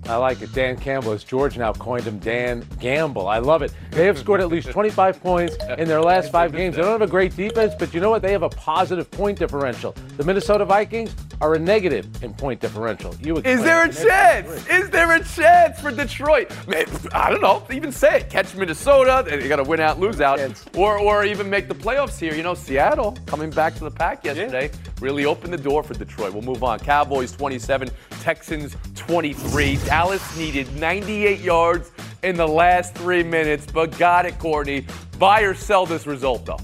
I 0.07 0.17
like 0.17 0.43
it. 0.43 0.53
Dan 0.53 0.77
Campbell, 0.77 1.13
as 1.13 1.23
George 1.23 1.57
now 1.59 1.73
coined 1.73 2.05
him, 2.05 2.19
Dan 2.19 2.67
Gamble. 2.81 3.29
I 3.29 3.39
love 3.39 3.63
it. 3.63 3.73
They 3.91 4.07
have 4.07 4.19
scored 4.19 4.41
at 4.41 4.49
least 4.49 4.71
25 4.73 5.23
points 5.23 5.57
in 5.79 5.87
their 5.89 6.01
last 6.01 6.33
five 6.33 6.53
games. 6.53 6.77
They 6.77 6.83
don't 6.83 6.91
have 6.91 7.03
a 7.03 7.07
great 7.07 7.37
defense, 7.37 7.75
but 7.79 7.93
you 7.95 8.01
know 8.01 8.11
what? 8.11 8.23
They 8.23 8.33
have 8.33 8.43
a 8.43 8.49
positive 8.49 9.11
point 9.11 9.39
differential. 9.39 9.95
The 10.17 10.25
Minnesota 10.25 10.65
Vikings 10.65 11.15
are 11.41 11.55
a 11.55 11.59
negative 11.59 12.23
in 12.23 12.35
point 12.35 12.61
differential. 12.61 13.15
You 13.23 13.39
Is 13.39 13.63
there 13.63 13.85
a 13.85 13.93
chance? 13.93 14.69
Is 14.69 14.91
there 14.91 15.13
a 15.13 15.25
chance 15.25 15.81
for 15.81 15.91
Detroit? 15.91 16.51
Man, 16.69 16.85
I 17.13 17.31
don't 17.31 17.41
know. 17.41 17.67
Even 17.71 17.93
say 17.93 18.19
it. 18.19 18.31
Catch 18.31 18.55
Minnesota. 18.55 19.25
They 19.27 19.49
got 19.49 19.57
to 19.57 19.65
win 19.65 19.81
out, 19.81 19.99
lose 19.99 20.21
out, 20.21 20.41
or 20.77 20.99
or 20.99 21.25
even 21.25 21.49
make 21.49 21.69
the 21.69 21.75
playoffs 21.75 22.19
here. 22.19 22.35
You 22.35 22.43
know, 22.43 22.55
Seattle 22.55 23.17
coming 23.27 23.51
back 23.51 23.75
to 23.77 23.85
the 23.85 23.91
pack 23.91 24.25
yesterday 24.25 24.71
really 25.01 25.25
opened 25.25 25.53
the 25.53 25.59
door 25.59 25.83
for 25.83 25.95
Detroit. 25.95 26.33
We'll 26.33 26.43
move 26.43 26.63
on. 26.63 26.79
Cowboys 26.79 27.33
27, 27.33 27.91
Texans 28.21 28.77
23. 28.95 29.77
Dallas 29.87 30.37
needed 30.37 30.73
98 30.77 31.41
yards 31.41 31.91
in 32.23 32.37
the 32.37 32.47
last 32.47 32.95
three 32.95 33.23
minutes, 33.23 33.67
but 33.73 33.97
got 33.99 34.27
it, 34.27 34.39
Courtney. 34.39 34.85
Buy 35.19 35.41
or 35.41 35.55
sell 35.55 35.87
this 35.87 36.07
result 36.07 36.45
though. 36.45 36.59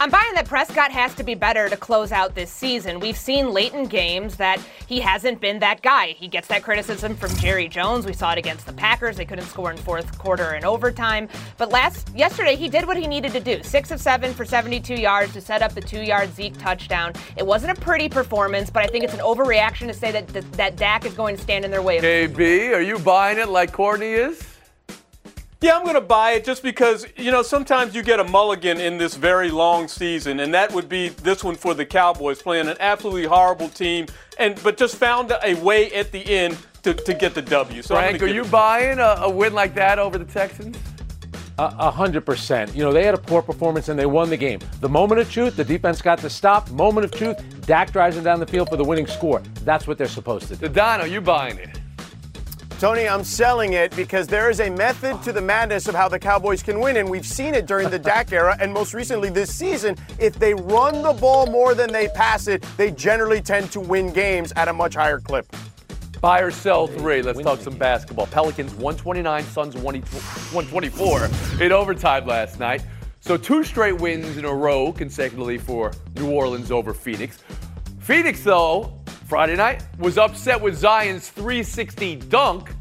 I'm 0.00 0.08
buying 0.08 0.32
that 0.32 0.46
Prescott 0.46 0.90
has 0.92 1.14
to 1.16 1.22
be 1.22 1.34
better 1.34 1.68
to 1.68 1.76
close 1.76 2.10
out 2.10 2.34
this 2.34 2.50
season. 2.50 3.00
We've 3.00 3.18
seen 3.18 3.50
late 3.50 3.74
in 3.74 3.84
games 3.84 4.36
that 4.36 4.58
he 4.86 4.98
hasn't 4.98 5.42
been 5.42 5.58
that 5.58 5.82
guy. 5.82 6.12
He 6.12 6.26
gets 6.26 6.48
that 6.48 6.62
criticism 6.62 7.14
from 7.14 7.36
Jerry 7.36 7.68
Jones. 7.68 8.06
We 8.06 8.14
saw 8.14 8.32
it 8.32 8.38
against 8.38 8.64
the 8.64 8.72
Packers. 8.72 9.18
They 9.18 9.26
couldn't 9.26 9.44
score 9.44 9.70
in 9.70 9.76
fourth 9.76 10.16
quarter 10.16 10.52
and 10.52 10.64
overtime. 10.64 11.28
But 11.58 11.68
last 11.68 12.08
yesterday 12.16 12.56
he 12.56 12.66
did 12.66 12.86
what 12.86 12.96
he 12.96 13.06
needed 13.06 13.32
to 13.32 13.40
do. 13.40 13.62
Six 13.62 13.90
of 13.90 14.00
seven 14.00 14.32
for 14.32 14.46
72 14.46 14.94
yards 14.94 15.34
to 15.34 15.40
set 15.42 15.60
up 15.60 15.74
the 15.74 15.82
two-yard 15.82 16.32
Zeke 16.34 16.56
touchdown. 16.56 17.12
It 17.36 17.46
wasn't 17.46 17.76
a 17.76 17.80
pretty 17.82 18.08
performance, 18.08 18.70
but 18.70 18.82
I 18.82 18.86
think 18.86 19.04
it's 19.04 19.12
an 19.12 19.20
overreaction 19.20 19.86
to 19.88 19.92
say 19.92 20.12
that 20.12 20.28
that, 20.52 20.76
Dak 20.76 21.04
is 21.04 21.12
going 21.12 21.36
to 21.36 21.42
stand 21.42 21.66
in 21.66 21.70
their 21.70 21.82
way. 21.82 21.98
KB, 21.98 22.74
are 22.74 22.80
you 22.80 22.98
buying 23.00 23.36
it 23.36 23.50
like 23.50 23.70
Courtney 23.70 24.14
is? 24.14 24.49
Yeah, 25.62 25.76
I'm 25.76 25.82
going 25.82 25.94
to 25.94 26.00
buy 26.00 26.32
it 26.32 26.44
just 26.44 26.62
because, 26.62 27.06
you 27.18 27.30
know, 27.30 27.42
sometimes 27.42 27.94
you 27.94 28.02
get 28.02 28.18
a 28.18 28.24
mulligan 28.24 28.80
in 28.80 28.96
this 28.96 29.14
very 29.14 29.50
long 29.50 29.88
season, 29.88 30.40
and 30.40 30.54
that 30.54 30.72
would 30.72 30.88
be 30.88 31.10
this 31.10 31.44
one 31.44 31.54
for 31.54 31.74
the 31.74 31.84
Cowboys, 31.84 32.40
playing 32.40 32.66
an 32.68 32.78
absolutely 32.80 33.26
horrible 33.26 33.68
team, 33.68 34.06
and 34.38 34.58
but 34.62 34.78
just 34.78 34.96
found 34.96 35.30
a 35.44 35.54
way 35.56 35.92
at 35.92 36.12
the 36.12 36.24
end 36.24 36.56
to, 36.82 36.94
to 36.94 37.12
get 37.12 37.34
the 37.34 37.42
W. 37.42 37.82
So 37.82 37.94
Frank, 37.94 38.22
are 38.22 38.26
you 38.26 38.40
it- 38.42 38.50
buying 38.50 38.98
a, 38.98 39.16
a 39.20 39.30
win 39.30 39.52
like 39.52 39.74
that 39.74 39.98
over 39.98 40.16
the 40.16 40.24
Texans? 40.24 40.78
A 41.58 41.74
a 41.78 41.90
hundred 41.90 42.24
percent. 42.24 42.74
You 42.74 42.82
know, 42.82 42.90
they 42.92 43.04
had 43.04 43.12
a 43.14 43.18
poor 43.18 43.42
performance 43.42 43.90
and 43.90 43.98
they 43.98 44.06
won 44.06 44.30
the 44.30 44.38
game. 44.38 44.60
The 44.80 44.88
moment 44.88 45.20
of 45.20 45.30
truth, 45.30 45.56
the 45.56 45.64
defense 45.64 46.00
got 46.00 46.20
the 46.20 46.30
stop. 46.30 46.70
Moment 46.70 47.04
of 47.04 47.10
truth, 47.12 47.36
Dak 47.66 47.92
drives 47.92 48.16
them 48.16 48.24
down 48.24 48.40
the 48.40 48.46
field 48.46 48.70
for 48.70 48.76
the 48.76 48.84
winning 48.84 49.06
score. 49.06 49.42
That's 49.62 49.86
what 49.86 49.98
they're 49.98 50.08
supposed 50.08 50.48
to 50.48 50.56
do. 50.56 50.68
Don, 50.68 51.02
are 51.02 51.06
you 51.06 51.20
buying 51.20 51.58
it? 51.58 51.79
Tony, 52.80 53.06
I'm 53.06 53.24
selling 53.24 53.74
it 53.74 53.94
because 53.94 54.26
there 54.26 54.48
is 54.48 54.58
a 54.58 54.70
method 54.70 55.22
to 55.24 55.34
the 55.34 55.40
madness 55.42 55.86
of 55.86 55.94
how 55.94 56.08
the 56.08 56.18
Cowboys 56.18 56.62
can 56.62 56.80
win, 56.80 56.96
and 56.96 57.10
we've 57.10 57.26
seen 57.26 57.54
it 57.54 57.66
during 57.66 57.90
the 57.90 57.98
Dak 58.10 58.32
era, 58.32 58.56
and 58.58 58.72
most 58.72 58.94
recently 58.94 59.28
this 59.28 59.54
season. 59.54 59.96
If 60.18 60.38
they 60.38 60.54
run 60.54 61.02
the 61.02 61.12
ball 61.12 61.44
more 61.44 61.74
than 61.74 61.92
they 61.92 62.08
pass 62.08 62.48
it, 62.48 62.64
they 62.78 62.90
generally 62.90 63.42
tend 63.42 63.70
to 63.72 63.80
win 63.80 64.14
games 64.14 64.50
at 64.56 64.68
a 64.68 64.72
much 64.72 64.94
higher 64.94 65.20
clip. 65.20 65.44
Buy 66.22 66.40
or 66.40 66.50
sell 66.50 66.86
three. 66.86 67.20
Let's 67.20 67.42
talk 67.42 67.60
some 67.60 67.76
basketball. 67.76 68.28
Pelicans 68.28 68.72
129, 68.72 69.44
Suns 69.44 69.76
124 69.76 71.28
in 71.60 71.72
overtime 71.72 72.24
last 72.24 72.58
night. 72.58 72.82
So 73.20 73.36
two 73.36 73.62
straight 73.62 74.00
wins 74.00 74.38
in 74.38 74.46
a 74.46 74.54
row 74.54 74.90
consecutively 74.90 75.58
for 75.58 75.92
New 76.16 76.30
Orleans 76.30 76.70
over 76.70 76.94
Phoenix. 76.94 77.40
Phoenix, 77.98 78.42
though, 78.42 78.99
Friday 79.30 79.54
night 79.54 79.84
was 80.00 80.18
upset 80.18 80.60
with 80.60 80.74
Zion's 80.74 81.28
360 81.28 82.16
dunk. 82.16 82.72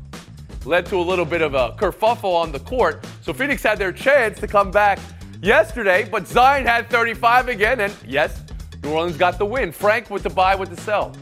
Led 0.66 0.88
to 0.88 0.96
a 0.96 0.98
little 0.98 1.24
bit 1.24 1.44
of 1.44 1.54
a 1.54 1.76
kerfuffle 1.78 2.34
on 2.34 2.52
the 2.52 2.60
court. 2.62 3.06
So 3.22 3.34
Phoenix 3.34 3.62
had 3.62 3.78
their 3.78 3.92
chance 3.92 4.40
to 4.40 4.48
come 4.48 4.72
back 4.72 4.98
yesterday, 5.44 6.10
but 6.10 6.28
Zion 6.28 6.66
had 6.66 6.90
35 6.90 7.50
again, 7.50 7.82
and 7.82 7.96
yes, 8.04 8.42
New 8.82 8.90
Orleans 8.90 9.16
got 9.16 9.38
the 9.38 9.46
win. 9.46 9.72
Frank 9.72 10.10
with 10.10 10.24
the 10.24 10.32
buy 10.32 10.56
with 10.56 10.72
the 10.72 10.82
sell. 10.82 11.16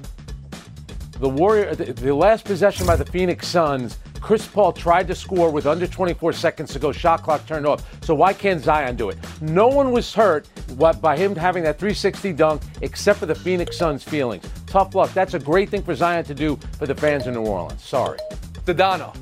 The 1.20 1.28
Warrior, 1.28 1.76
the, 1.76 1.92
the 1.92 2.16
last 2.16 2.46
possession 2.46 2.88
by 2.88 2.96
the 2.96 3.04
Phoenix 3.04 3.50
Suns, 3.50 3.98
Chris 4.22 4.48
Paul 4.48 4.72
tried 4.72 5.10
to 5.10 5.16
score 5.16 5.52
with 5.52 5.66
under 5.68 5.88
24 5.88 6.32
seconds 6.32 6.72
to 6.72 6.80
go. 6.80 6.94
Shot 6.94 7.24
clock 7.24 7.46
turned 7.46 7.68
off. 7.68 7.84
So 8.02 8.16
why 8.16 8.32
can't 8.32 8.64
Zion 8.64 8.96
do 8.96 9.10
it? 9.10 9.18
No 9.42 9.68
one 9.68 9.92
was 9.92 10.14
hurt 10.14 10.48
by 11.02 11.18
him 11.18 11.36
having 11.36 11.64
that 11.64 11.80
360 11.80 12.32
dunk 12.32 12.62
except 12.82 13.20
for 13.20 13.26
the 13.26 13.36
Phoenix 13.36 13.78
Suns' 13.78 14.06
feelings. 14.06 14.46
Tough 14.68 14.94
luck. 14.94 15.14
That's 15.14 15.34
a 15.34 15.40
great 15.40 15.70
thing 15.70 15.82
for 15.82 15.96
Zion 15.96 16.24
to 16.26 16.34
do 16.34 16.58
for 16.78 16.86
the 16.86 16.96
fans 16.96 17.26
in 17.26 17.34
New 17.34 17.46
Orleans. 17.46 17.84
Sorry. 17.84 18.20
Sedano. 18.66 19.16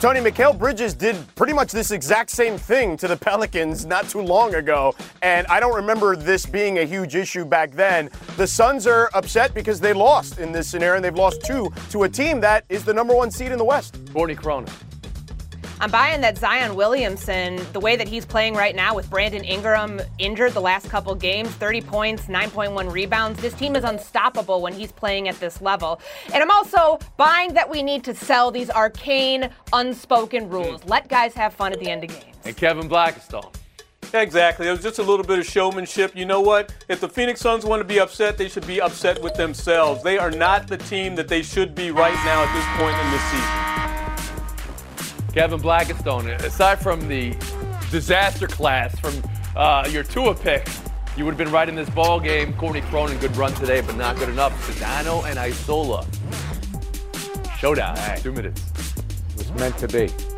Tony 0.00 0.20
Mikal 0.20 0.56
Bridges 0.56 0.94
did 0.94 1.16
pretty 1.34 1.52
much 1.52 1.72
this 1.72 1.90
exact 1.90 2.30
same 2.30 2.56
thing 2.56 2.96
to 2.96 3.08
the 3.08 3.16
Pelicans 3.16 3.84
not 3.84 4.08
too 4.08 4.20
long 4.20 4.54
ago, 4.54 4.94
and 5.22 5.44
I 5.48 5.58
don't 5.58 5.74
remember 5.74 6.14
this 6.14 6.46
being 6.46 6.78
a 6.78 6.84
huge 6.84 7.16
issue 7.16 7.44
back 7.44 7.72
then. 7.72 8.08
The 8.36 8.46
Suns 8.46 8.86
are 8.86 9.10
upset 9.14 9.54
because 9.54 9.80
they 9.80 9.92
lost 9.92 10.38
in 10.38 10.52
this 10.52 10.68
scenario, 10.68 10.94
and 10.94 11.04
they've 11.04 11.12
lost 11.12 11.44
two 11.44 11.72
to 11.90 12.04
a 12.04 12.08
team 12.08 12.40
that 12.42 12.64
is 12.68 12.84
the 12.84 12.94
number 12.94 13.12
one 13.12 13.32
seed 13.32 13.50
in 13.50 13.58
the 13.58 13.64
West. 13.64 13.98
Courtney 14.12 14.36
Cronin. 14.36 14.72
I'm 15.80 15.92
buying 15.92 16.20
that 16.22 16.36
Zion 16.36 16.74
Williamson, 16.74 17.64
the 17.72 17.78
way 17.78 17.94
that 17.94 18.08
he's 18.08 18.26
playing 18.26 18.54
right 18.54 18.74
now 18.74 18.96
with 18.96 19.08
Brandon 19.08 19.44
Ingram 19.44 20.00
injured 20.18 20.52
the 20.52 20.60
last 20.60 20.90
couple 20.90 21.14
games, 21.14 21.50
30 21.50 21.82
points, 21.82 22.24
9.1 22.24 22.92
rebounds. 22.92 23.40
This 23.40 23.54
team 23.54 23.76
is 23.76 23.84
unstoppable 23.84 24.60
when 24.60 24.72
he's 24.72 24.90
playing 24.90 25.28
at 25.28 25.38
this 25.38 25.60
level. 25.60 26.00
And 26.34 26.42
I'm 26.42 26.50
also 26.50 26.98
buying 27.16 27.54
that 27.54 27.70
we 27.70 27.84
need 27.84 28.02
to 28.04 28.14
sell 28.14 28.50
these 28.50 28.70
arcane, 28.70 29.50
unspoken 29.72 30.48
rules. 30.48 30.84
Let 30.84 31.06
guys 31.06 31.32
have 31.34 31.54
fun 31.54 31.72
at 31.72 31.78
the 31.78 31.88
end 31.88 32.02
of 32.02 32.10
games. 32.10 32.36
And 32.44 32.56
Kevin 32.56 32.88
Blackistone. 32.88 33.54
Exactly. 34.12 34.66
It 34.66 34.72
was 34.72 34.82
just 34.82 34.98
a 34.98 35.02
little 35.02 35.24
bit 35.24 35.38
of 35.38 35.46
showmanship. 35.46 36.16
You 36.16 36.24
know 36.24 36.40
what? 36.40 36.74
If 36.88 37.00
the 37.00 37.08
Phoenix 37.08 37.40
Suns 37.40 37.64
want 37.64 37.78
to 37.80 37.84
be 37.84 38.00
upset, 38.00 38.36
they 38.36 38.48
should 38.48 38.66
be 38.66 38.80
upset 38.80 39.22
with 39.22 39.34
themselves. 39.34 40.02
They 40.02 40.18
are 40.18 40.32
not 40.32 40.66
the 40.66 40.78
team 40.78 41.14
that 41.14 41.28
they 41.28 41.42
should 41.42 41.76
be 41.76 41.92
right 41.92 42.14
now 42.24 42.42
at 42.42 42.52
this 42.52 42.66
point 42.80 42.96
in 42.98 43.10
the 43.12 43.18
season. 43.30 43.87
Kevin 45.38 45.60
Blackistone, 45.60 46.36
aside 46.42 46.80
from 46.80 47.06
the 47.06 47.30
disaster 47.92 48.48
class 48.48 48.98
from 48.98 49.14
uh, 49.54 49.88
your 49.88 50.02
Tua 50.02 50.34
pick, 50.34 50.68
you 51.16 51.24
would 51.24 51.30
have 51.30 51.38
been 51.38 51.52
right 51.52 51.68
in 51.68 51.76
this 51.76 51.88
ball 51.90 52.18
game. 52.18 52.52
Courtney 52.54 52.80
Cronin, 52.80 53.16
good 53.18 53.36
run 53.36 53.52
today, 53.52 53.80
but 53.80 53.96
not 53.96 54.16
good 54.16 54.30
enough. 54.30 54.52
Sedano 54.66 55.24
and 55.30 55.38
Isola. 55.38 56.04
Showdown. 57.56 57.96
Two 58.18 58.32
minutes. 58.32 58.64
It 59.30 59.36
was 59.36 59.52
meant 59.52 59.78
to 59.78 59.86
be. 59.86 60.37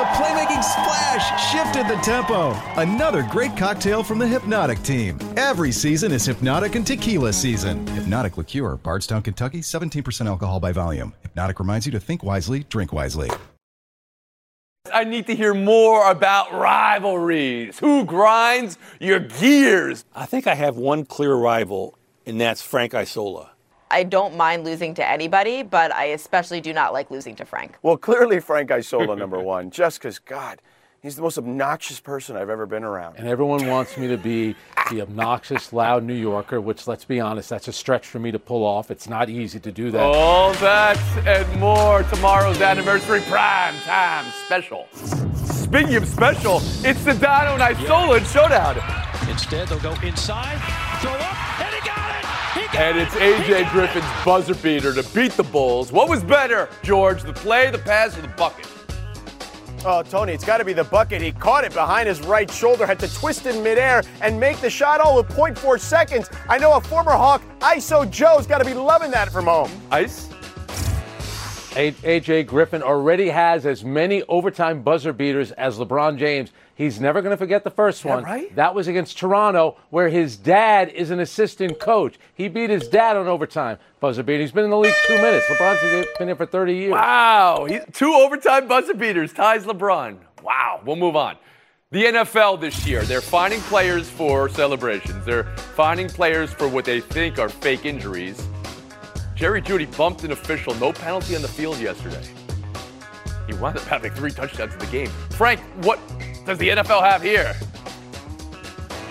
The 0.61 0.67
playmaking 0.67 0.83
splash 0.83 1.51
shifted 1.51 1.87
the 1.87 1.99
tempo. 2.01 2.51
Another 2.79 3.23
great 3.31 3.57
cocktail 3.57 4.03
from 4.03 4.19
the 4.19 4.25
Hpnotiq 4.25 4.83
team. 4.83 5.17
Every 5.35 5.71
season 5.71 6.11
is 6.11 6.27
Hpnotiq 6.27 6.75
and 6.75 6.85
Tequila 6.85 7.33
season. 7.33 7.83
Hpnotiq 7.87 8.37
Liqueur, 8.37 8.75
Bardstown, 8.77 9.23
Kentucky, 9.23 9.61
17% 9.61 10.27
alcohol 10.27 10.59
by 10.59 10.71
volume. 10.71 11.13
Hpnotiq 11.35 11.59
reminds 11.59 11.85
you 11.85 11.91
to 11.93 11.99
think 11.99 12.23
wisely, 12.23 12.65
drink 12.69 12.93
wisely. 12.93 13.31
I 14.93 15.03
need 15.03 15.27
to 15.27 15.35
hear 15.35 15.53
more 15.53 16.09
about 16.09 16.53
rivalries. 16.53 17.79
Who 17.79 18.03
grinds 18.03 18.77
your 18.99 19.19
gears? 19.19 20.05
I 20.13 20.25
think 20.25 20.47
I 20.47 20.55
have 20.55 20.77
one 20.77 21.05
clear 21.05 21.33
rival, 21.33 21.97
and 22.25 22.39
that's 22.39 22.61
Frank 22.61 22.93
Isola. 22.93 23.50
I 23.91 24.03
don't 24.03 24.37
mind 24.37 24.63
losing 24.63 24.93
to 24.95 25.07
anybody, 25.07 25.63
but 25.63 25.93
I 25.93 26.05
especially 26.05 26.61
do 26.61 26.71
not 26.71 26.93
like 26.93 27.11
losing 27.11 27.35
to 27.35 27.45
Frank. 27.45 27.77
Well, 27.81 27.97
clearly 27.97 28.39
Frank 28.39 28.71
Isola, 28.71 29.15
number 29.17 29.39
one, 29.39 29.69
just 29.69 29.99
because, 29.99 30.17
God, 30.17 30.61
he's 31.01 31.17
the 31.17 31.21
most 31.21 31.37
obnoxious 31.37 31.99
person 31.99 32.37
I've 32.37 32.49
ever 32.49 32.65
been 32.65 32.85
around. 32.85 33.17
And 33.17 33.27
everyone 33.27 33.67
wants 33.67 33.97
me 33.97 34.07
to 34.07 34.17
be 34.17 34.55
the 34.89 35.01
obnoxious, 35.01 35.73
loud 35.73 36.03
New 36.03 36.15
Yorker, 36.15 36.61
which, 36.61 36.87
let's 36.87 37.03
be 37.03 37.19
honest, 37.19 37.49
that's 37.49 37.67
a 37.67 37.73
stretch 37.73 38.07
for 38.07 38.19
me 38.19 38.31
to 38.31 38.39
pull 38.39 38.63
off. 38.63 38.91
It's 38.91 39.09
not 39.09 39.29
easy 39.29 39.59
to 39.59 39.71
do 39.71 39.91
that. 39.91 40.01
All 40.01 40.53
that 40.53 40.97
and 41.27 41.59
more 41.59 42.03
tomorrow's 42.03 42.61
anniversary 42.61 43.21
prime 43.21 43.75
time 43.81 44.25
special. 44.45 44.87
Speaking 44.93 45.95
of 45.95 46.07
special, 46.07 46.57
it's 46.83 47.03
the 47.03 47.13
Dono 47.13 47.53
and 47.53 47.61
Isola 47.61 48.23
showdown. 48.25 48.77
Instead, 49.29 49.67
they'll 49.67 49.79
go 49.79 49.95
inside, 50.01 50.57
throw 51.01 51.11
up, 51.11 51.60
And 52.81 52.97
it's 52.97 53.13
AJ 53.13 53.71
Griffin's 53.71 54.25
buzzer 54.25 54.55
beater 54.55 54.91
to 54.91 55.03
beat 55.13 55.33
the 55.33 55.43
Bulls. 55.43 55.91
What 55.91 56.09
was 56.09 56.23
better, 56.23 56.67
George, 56.81 57.21
the 57.21 57.31
play, 57.31 57.69
the 57.69 57.77
pass, 57.77 58.17
or 58.17 58.21
the 58.23 58.27
bucket? 58.29 58.67
Oh, 59.85 60.01
Tony, 60.01 60.33
it's 60.33 60.43
got 60.43 60.57
to 60.57 60.65
be 60.65 60.73
the 60.73 60.85
bucket. 60.85 61.21
He 61.21 61.31
caught 61.31 61.63
it 61.63 61.75
behind 61.75 62.07
his 62.09 62.21
right 62.21 62.49
shoulder, 62.49 62.87
had 62.87 62.97
to 63.01 63.13
twist 63.13 63.45
in 63.45 63.61
midair 63.61 64.01
and 64.21 64.39
make 64.39 64.57
the 64.61 64.69
shot 64.71 64.99
all 64.99 65.19
of 65.19 65.27
0.4 65.27 65.79
seconds. 65.79 66.27
I 66.49 66.57
know 66.57 66.73
a 66.73 66.81
former 66.81 67.11
Hawk, 67.11 67.43
ISO 67.59 68.09
Joe's 68.09 68.47
got 68.47 68.57
to 68.57 68.65
be 68.65 68.73
loving 68.73 69.11
that 69.11 69.31
from 69.31 69.45
home. 69.45 69.69
Ice? 69.91 70.27
A- 71.75 71.91
AJ 71.91 72.47
Griffin 72.47 72.81
already 72.81 73.29
has 73.29 73.67
as 73.67 73.85
many 73.85 74.23
overtime 74.23 74.81
buzzer 74.81 75.13
beaters 75.13 75.51
as 75.51 75.77
LeBron 75.77 76.17
James. 76.17 76.51
He's 76.81 76.99
never 76.99 77.21
going 77.21 77.29
to 77.29 77.37
forget 77.37 77.63
the 77.63 77.69
first 77.69 78.03
one. 78.03 78.23
right? 78.23 78.55
That 78.55 78.73
was 78.73 78.87
against 78.87 79.15
Toronto, 79.15 79.77
where 79.91 80.09
his 80.09 80.35
dad 80.35 80.89
is 80.89 81.11
an 81.11 81.19
assistant 81.19 81.79
coach. 81.79 82.15
He 82.33 82.47
beat 82.47 82.71
his 82.71 82.87
dad 82.87 83.17
on 83.17 83.27
overtime 83.27 83.77
buzzer 83.99 84.23
beater. 84.23 84.41
He's 84.41 84.51
been 84.51 84.63
in 84.63 84.71
the 84.71 84.79
league 84.79 84.95
two 85.05 85.13
minutes. 85.17 85.45
LeBron's 85.45 86.07
been 86.17 86.27
here 86.27 86.35
for 86.35 86.47
30 86.47 86.73
years. 86.73 86.91
Wow. 86.91 87.67
He, 87.69 87.79
two 87.93 88.11
overtime 88.11 88.67
buzzer 88.67 88.95
beaters 88.95 89.31
ties 89.31 89.63
LeBron. 89.65 90.17
Wow. 90.41 90.81
We'll 90.83 90.95
move 90.95 91.15
on. 91.15 91.35
The 91.91 92.05
NFL 92.05 92.59
this 92.59 92.87
year, 92.87 93.03
they're 93.03 93.21
finding 93.21 93.59
players 93.61 94.09
for 94.09 94.49
celebrations. 94.49 95.23
They're 95.23 95.55
finding 95.75 96.07
players 96.07 96.51
for 96.51 96.67
what 96.67 96.85
they 96.85 96.99
think 96.99 97.37
are 97.37 97.49
fake 97.49 97.85
injuries. 97.85 98.43
Jerry 99.35 99.61
Jeudy 99.61 99.85
bumped 99.95 100.23
an 100.23 100.31
official, 100.31 100.73
no 100.75 100.93
penalty 100.93 101.35
on 101.35 101.43
the 101.43 101.47
field 101.47 101.77
yesterday. 101.77 102.27
He 103.45 103.53
wound 103.53 103.77
up 103.77 103.83
having 103.83 104.11
three 104.13 104.31
touchdowns 104.31 104.73
in 104.73 104.79
the 104.79 104.87
game. 104.87 105.09
Frank, 105.29 105.59
what 105.83 105.99
does 106.45 106.57
the 106.57 106.69
NFL 106.69 107.01
have 107.03 107.21
here? 107.21 107.55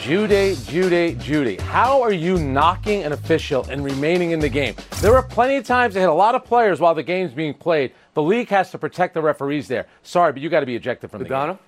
Judy, 0.01 0.57
Judy, 0.65 1.15
Judy. 1.21 1.57
How 1.57 2.01
are 2.01 2.13
you 2.13 2.39
knocking 2.39 3.03
an 3.03 3.13
official 3.13 3.65
and 3.69 3.85
remaining 3.85 4.31
in 4.31 4.41
the 4.41 4.49
game? 4.49 4.75
There 5.03 5.15
are 5.15 5.23
plenty 5.23 5.57
of 5.57 5.67
times 5.67 5.95
they 5.95 6.01
hit 6.01 6.09
a 6.09 6.13
lot 6.13 6.35
of 6.35 6.45
players 6.45 6.81
while 6.81 6.95
the 6.95 7.03
game's 7.03 7.33
being 7.33 7.53
played. 7.53 7.93
The 8.15 8.23
league 8.23 8.49
has 8.49 8.71
to 8.71 8.79
protect 8.79 9.15
the 9.15 9.21
referees 9.21 9.69
there. 9.69 9.87
Sorry, 10.03 10.33
but 10.33 10.41
you 10.41 10.49
got 10.49 10.61
to 10.61 10.67
be 10.67 10.75
ejected 10.75 11.11
from 11.11 11.23
the 11.23 11.29
Dono? 11.29 11.55
game. 11.55 11.63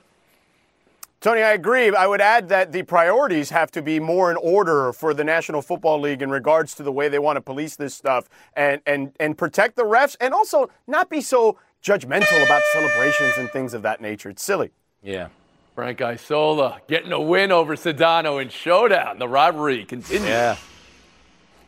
Tony, 1.20 1.42
I 1.42 1.53
agree. 1.53 1.94
I 1.94 2.07
would 2.07 2.20
add 2.20 2.48
that 2.48 2.72
the 2.72 2.83
priorities 2.83 3.51
have 3.51 3.70
to 3.72 3.83
be 3.83 4.01
more 4.01 4.31
in 4.31 4.37
order 4.38 4.92
for 4.92 5.14
the 5.14 5.22
National 5.22 5.62
Football 5.62 6.01
League 6.01 6.20
in 6.20 6.31
regards 6.31 6.75
to 6.77 6.83
the 6.83 6.90
way 6.90 7.09
they 7.09 7.20
want 7.20 7.37
to 7.37 7.40
police 7.40 7.77
this 7.77 7.94
stuff 7.94 8.29
and, 8.57 8.81
and, 8.87 9.12
and 9.20 9.38
protect 9.38 9.77
the 9.77 9.85
refs 9.85 10.16
and 10.20 10.35
also 10.35 10.68
not 10.88 11.09
be 11.09 11.20
so 11.20 11.59
judgmental 11.81 12.44
about 12.44 12.62
celebrations 12.72 13.35
and 13.37 13.48
things 13.51 13.72
of 13.75 13.83
that 13.83 14.01
nature. 14.01 14.31
It's 14.31 14.42
silly. 14.42 14.72
Yeah. 15.03 15.29
Frank 15.74 16.02
Isola 16.02 16.82
getting 16.87 17.12
a 17.12 17.20
win 17.20 17.50
over 17.50 17.76
Sedano 17.76 18.42
in 18.42 18.50
showdown. 18.50 19.18
The 19.18 19.26
rivalry 19.26 19.87
continues. 19.87 20.28
Yeah. 20.28 20.56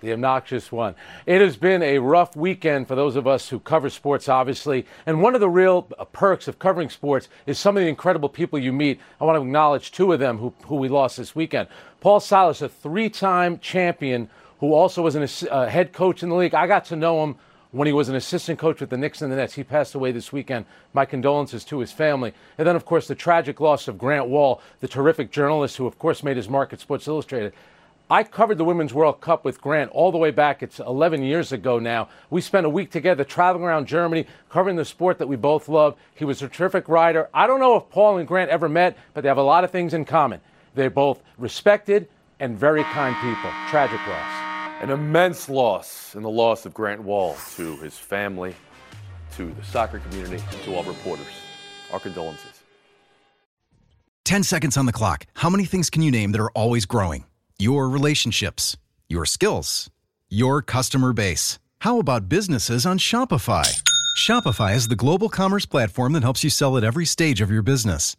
The 0.02 0.12
obnoxious 0.12 0.70
one. 0.70 0.94
It 1.24 1.40
has 1.40 1.56
been 1.56 1.82
a 1.82 1.98
rough 1.98 2.36
weekend 2.36 2.86
for 2.86 2.94
those 2.94 3.16
of 3.16 3.26
us 3.26 3.48
who 3.48 3.58
cover 3.58 3.88
sports, 3.88 4.28
obviously. 4.28 4.84
And 5.06 5.22
one 5.22 5.34
of 5.34 5.40
the 5.40 5.48
real 5.48 5.88
uh, 5.98 6.04
perks 6.04 6.46
of 6.46 6.58
covering 6.58 6.90
sports 6.90 7.30
is 7.46 7.58
some 7.58 7.78
of 7.78 7.82
the 7.82 7.88
incredible 7.88 8.28
people 8.28 8.58
you 8.58 8.74
meet. 8.74 9.00
I 9.18 9.24
want 9.24 9.36
to 9.38 9.42
acknowledge 9.42 9.92
two 9.92 10.12
of 10.12 10.20
them 10.20 10.36
who, 10.36 10.52
who 10.64 10.76
we 10.76 10.90
lost 10.90 11.16
this 11.16 11.34
weekend. 11.34 11.68
Paul 12.00 12.20
Silas, 12.20 12.60
a 12.60 12.68
three 12.68 13.08
time 13.08 13.58
champion 13.60 14.28
who 14.60 14.74
also 14.74 15.00
was 15.00 15.16
a 15.16 15.50
uh, 15.50 15.66
head 15.66 15.94
coach 15.94 16.22
in 16.22 16.28
the 16.28 16.34
league. 16.34 16.52
I 16.52 16.66
got 16.66 16.84
to 16.86 16.96
know 16.96 17.24
him 17.24 17.36
when 17.74 17.86
he 17.86 17.92
was 17.92 18.08
an 18.08 18.14
assistant 18.14 18.56
coach 18.56 18.80
with 18.80 18.90
the 18.90 18.96
Knicks 18.96 19.20
and 19.20 19.32
the 19.32 19.36
Nets. 19.36 19.54
He 19.54 19.64
passed 19.64 19.96
away 19.96 20.12
this 20.12 20.32
weekend. 20.32 20.64
My 20.92 21.04
condolences 21.04 21.64
to 21.64 21.80
his 21.80 21.90
family. 21.90 22.32
And 22.56 22.68
then, 22.68 22.76
of 22.76 22.84
course, 22.84 23.08
the 23.08 23.16
tragic 23.16 23.60
loss 23.60 23.88
of 23.88 23.98
Grant 23.98 24.28
Wahl, 24.28 24.62
the 24.78 24.86
terrific 24.86 25.32
journalist 25.32 25.76
who, 25.76 25.86
of 25.86 25.98
course, 25.98 26.22
made 26.22 26.36
his 26.36 26.48
mark 26.48 26.72
at 26.72 26.78
Sports 26.78 27.08
Illustrated. 27.08 27.52
I 28.08 28.22
covered 28.22 28.58
the 28.58 28.64
Women's 28.64 28.94
World 28.94 29.20
Cup 29.20 29.44
with 29.44 29.60
Grant 29.60 29.90
all 29.90 30.12
the 30.12 30.18
way 30.18 30.30
back. 30.30 30.62
It's 30.62 30.78
11 30.78 31.24
years 31.24 31.50
ago 31.50 31.80
now. 31.80 32.10
We 32.30 32.40
spent 32.40 32.64
a 32.64 32.70
week 32.70 32.92
together 32.92 33.24
traveling 33.24 33.64
around 33.64 33.86
Germany, 33.86 34.26
covering 34.50 34.76
the 34.76 34.84
sport 34.84 35.18
that 35.18 35.26
we 35.26 35.34
both 35.34 35.68
love. 35.68 35.96
He 36.14 36.24
was 36.24 36.42
a 36.42 36.48
terrific 36.48 36.88
writer. 36.88 37.28
I 37.34 37.48
don't 37.48 37.60
know 37.60 37.76
if 37.76 37.90
Paul 37.90 38.18
and 38.18 38.28
Grant 38.28 38.50
ever 38.50 38.68
met, 38.68 38.96
but 39.14 39.22
they 39.22 39.28
have 39.28 39.38
a 39.38 39.42
lot 39.42 39.64
of 39.64 39.72
things 39.72 39.94
in 39.94 40.04
common. 40.04 40.40
They're 40.76 40.90
both 40.90 41.22
respected 41.38 42.08
and 42.38 42.56
very 42.56 42.84
kind 42.84 43.16
people. 43.16 43.50
Tragic 43.68 44.06
loss. 44.06 44.43
An 44.84 44.90
immense 44.90 45.48
loss 45.48 46.14
in 46.14 46.22
the 46.22 46.28
loss 46.28 46.66
of 46.66 46.74
Grant 46.74 47.00
Wahl 47.00 47.38
to 47.56 47.78
his 47.78 47.96
family, 47.96 48.54
to 49.34 49.50
the 49.50 49.64
soccer 49.64 49.98
community, 49.98 50.44
to 50.64 50.74
all 50.74 50.84
reporters. 50.84 51.32
Our 51.90 51.98
condolences. 51.98 52.60
10 54.26 54.42
seconds 54.42 54.76
on 54.76 54.84
the 54.84 54.92
clock. 54.92 55.24
How 55.36 55.48
many 55.48 55.64
things 55.64 55.88
can 55.88 56.02
you 56.02 56.10
name 56.10 56.32
that 56.32 56.40
are 56.42 56.50
always 56.50 56.84
growing? 56.84 57.24
Your 57.58 57.88
relationships, 57.88 58.76
your 59.08 59.24
skills, 59.24 59.88
your 60.28 60.60
customer 60.60 61.14
base. 61.14 61.58
How 61.78 61.98
about 61.98 62.28
businesses 62.28 62.84
on 62.84 62.98
Shopify? 62.98 63.80
Shopify 64.18 64.76
is 64.76 64.88
the 64.88 64.96
global 64.96 65.30
commerce 65.30 65.64
platform 65.64 66.12
that 66.12 66.22
helps 66.22 66.44
you 66.44 66.50
sell 66.50 66.76
at 66.76 66.84
every 66.84 67.06
stage 67.06 67.40
of 67.40 67.50
your 67.50 67.62
business. 67.62 68.18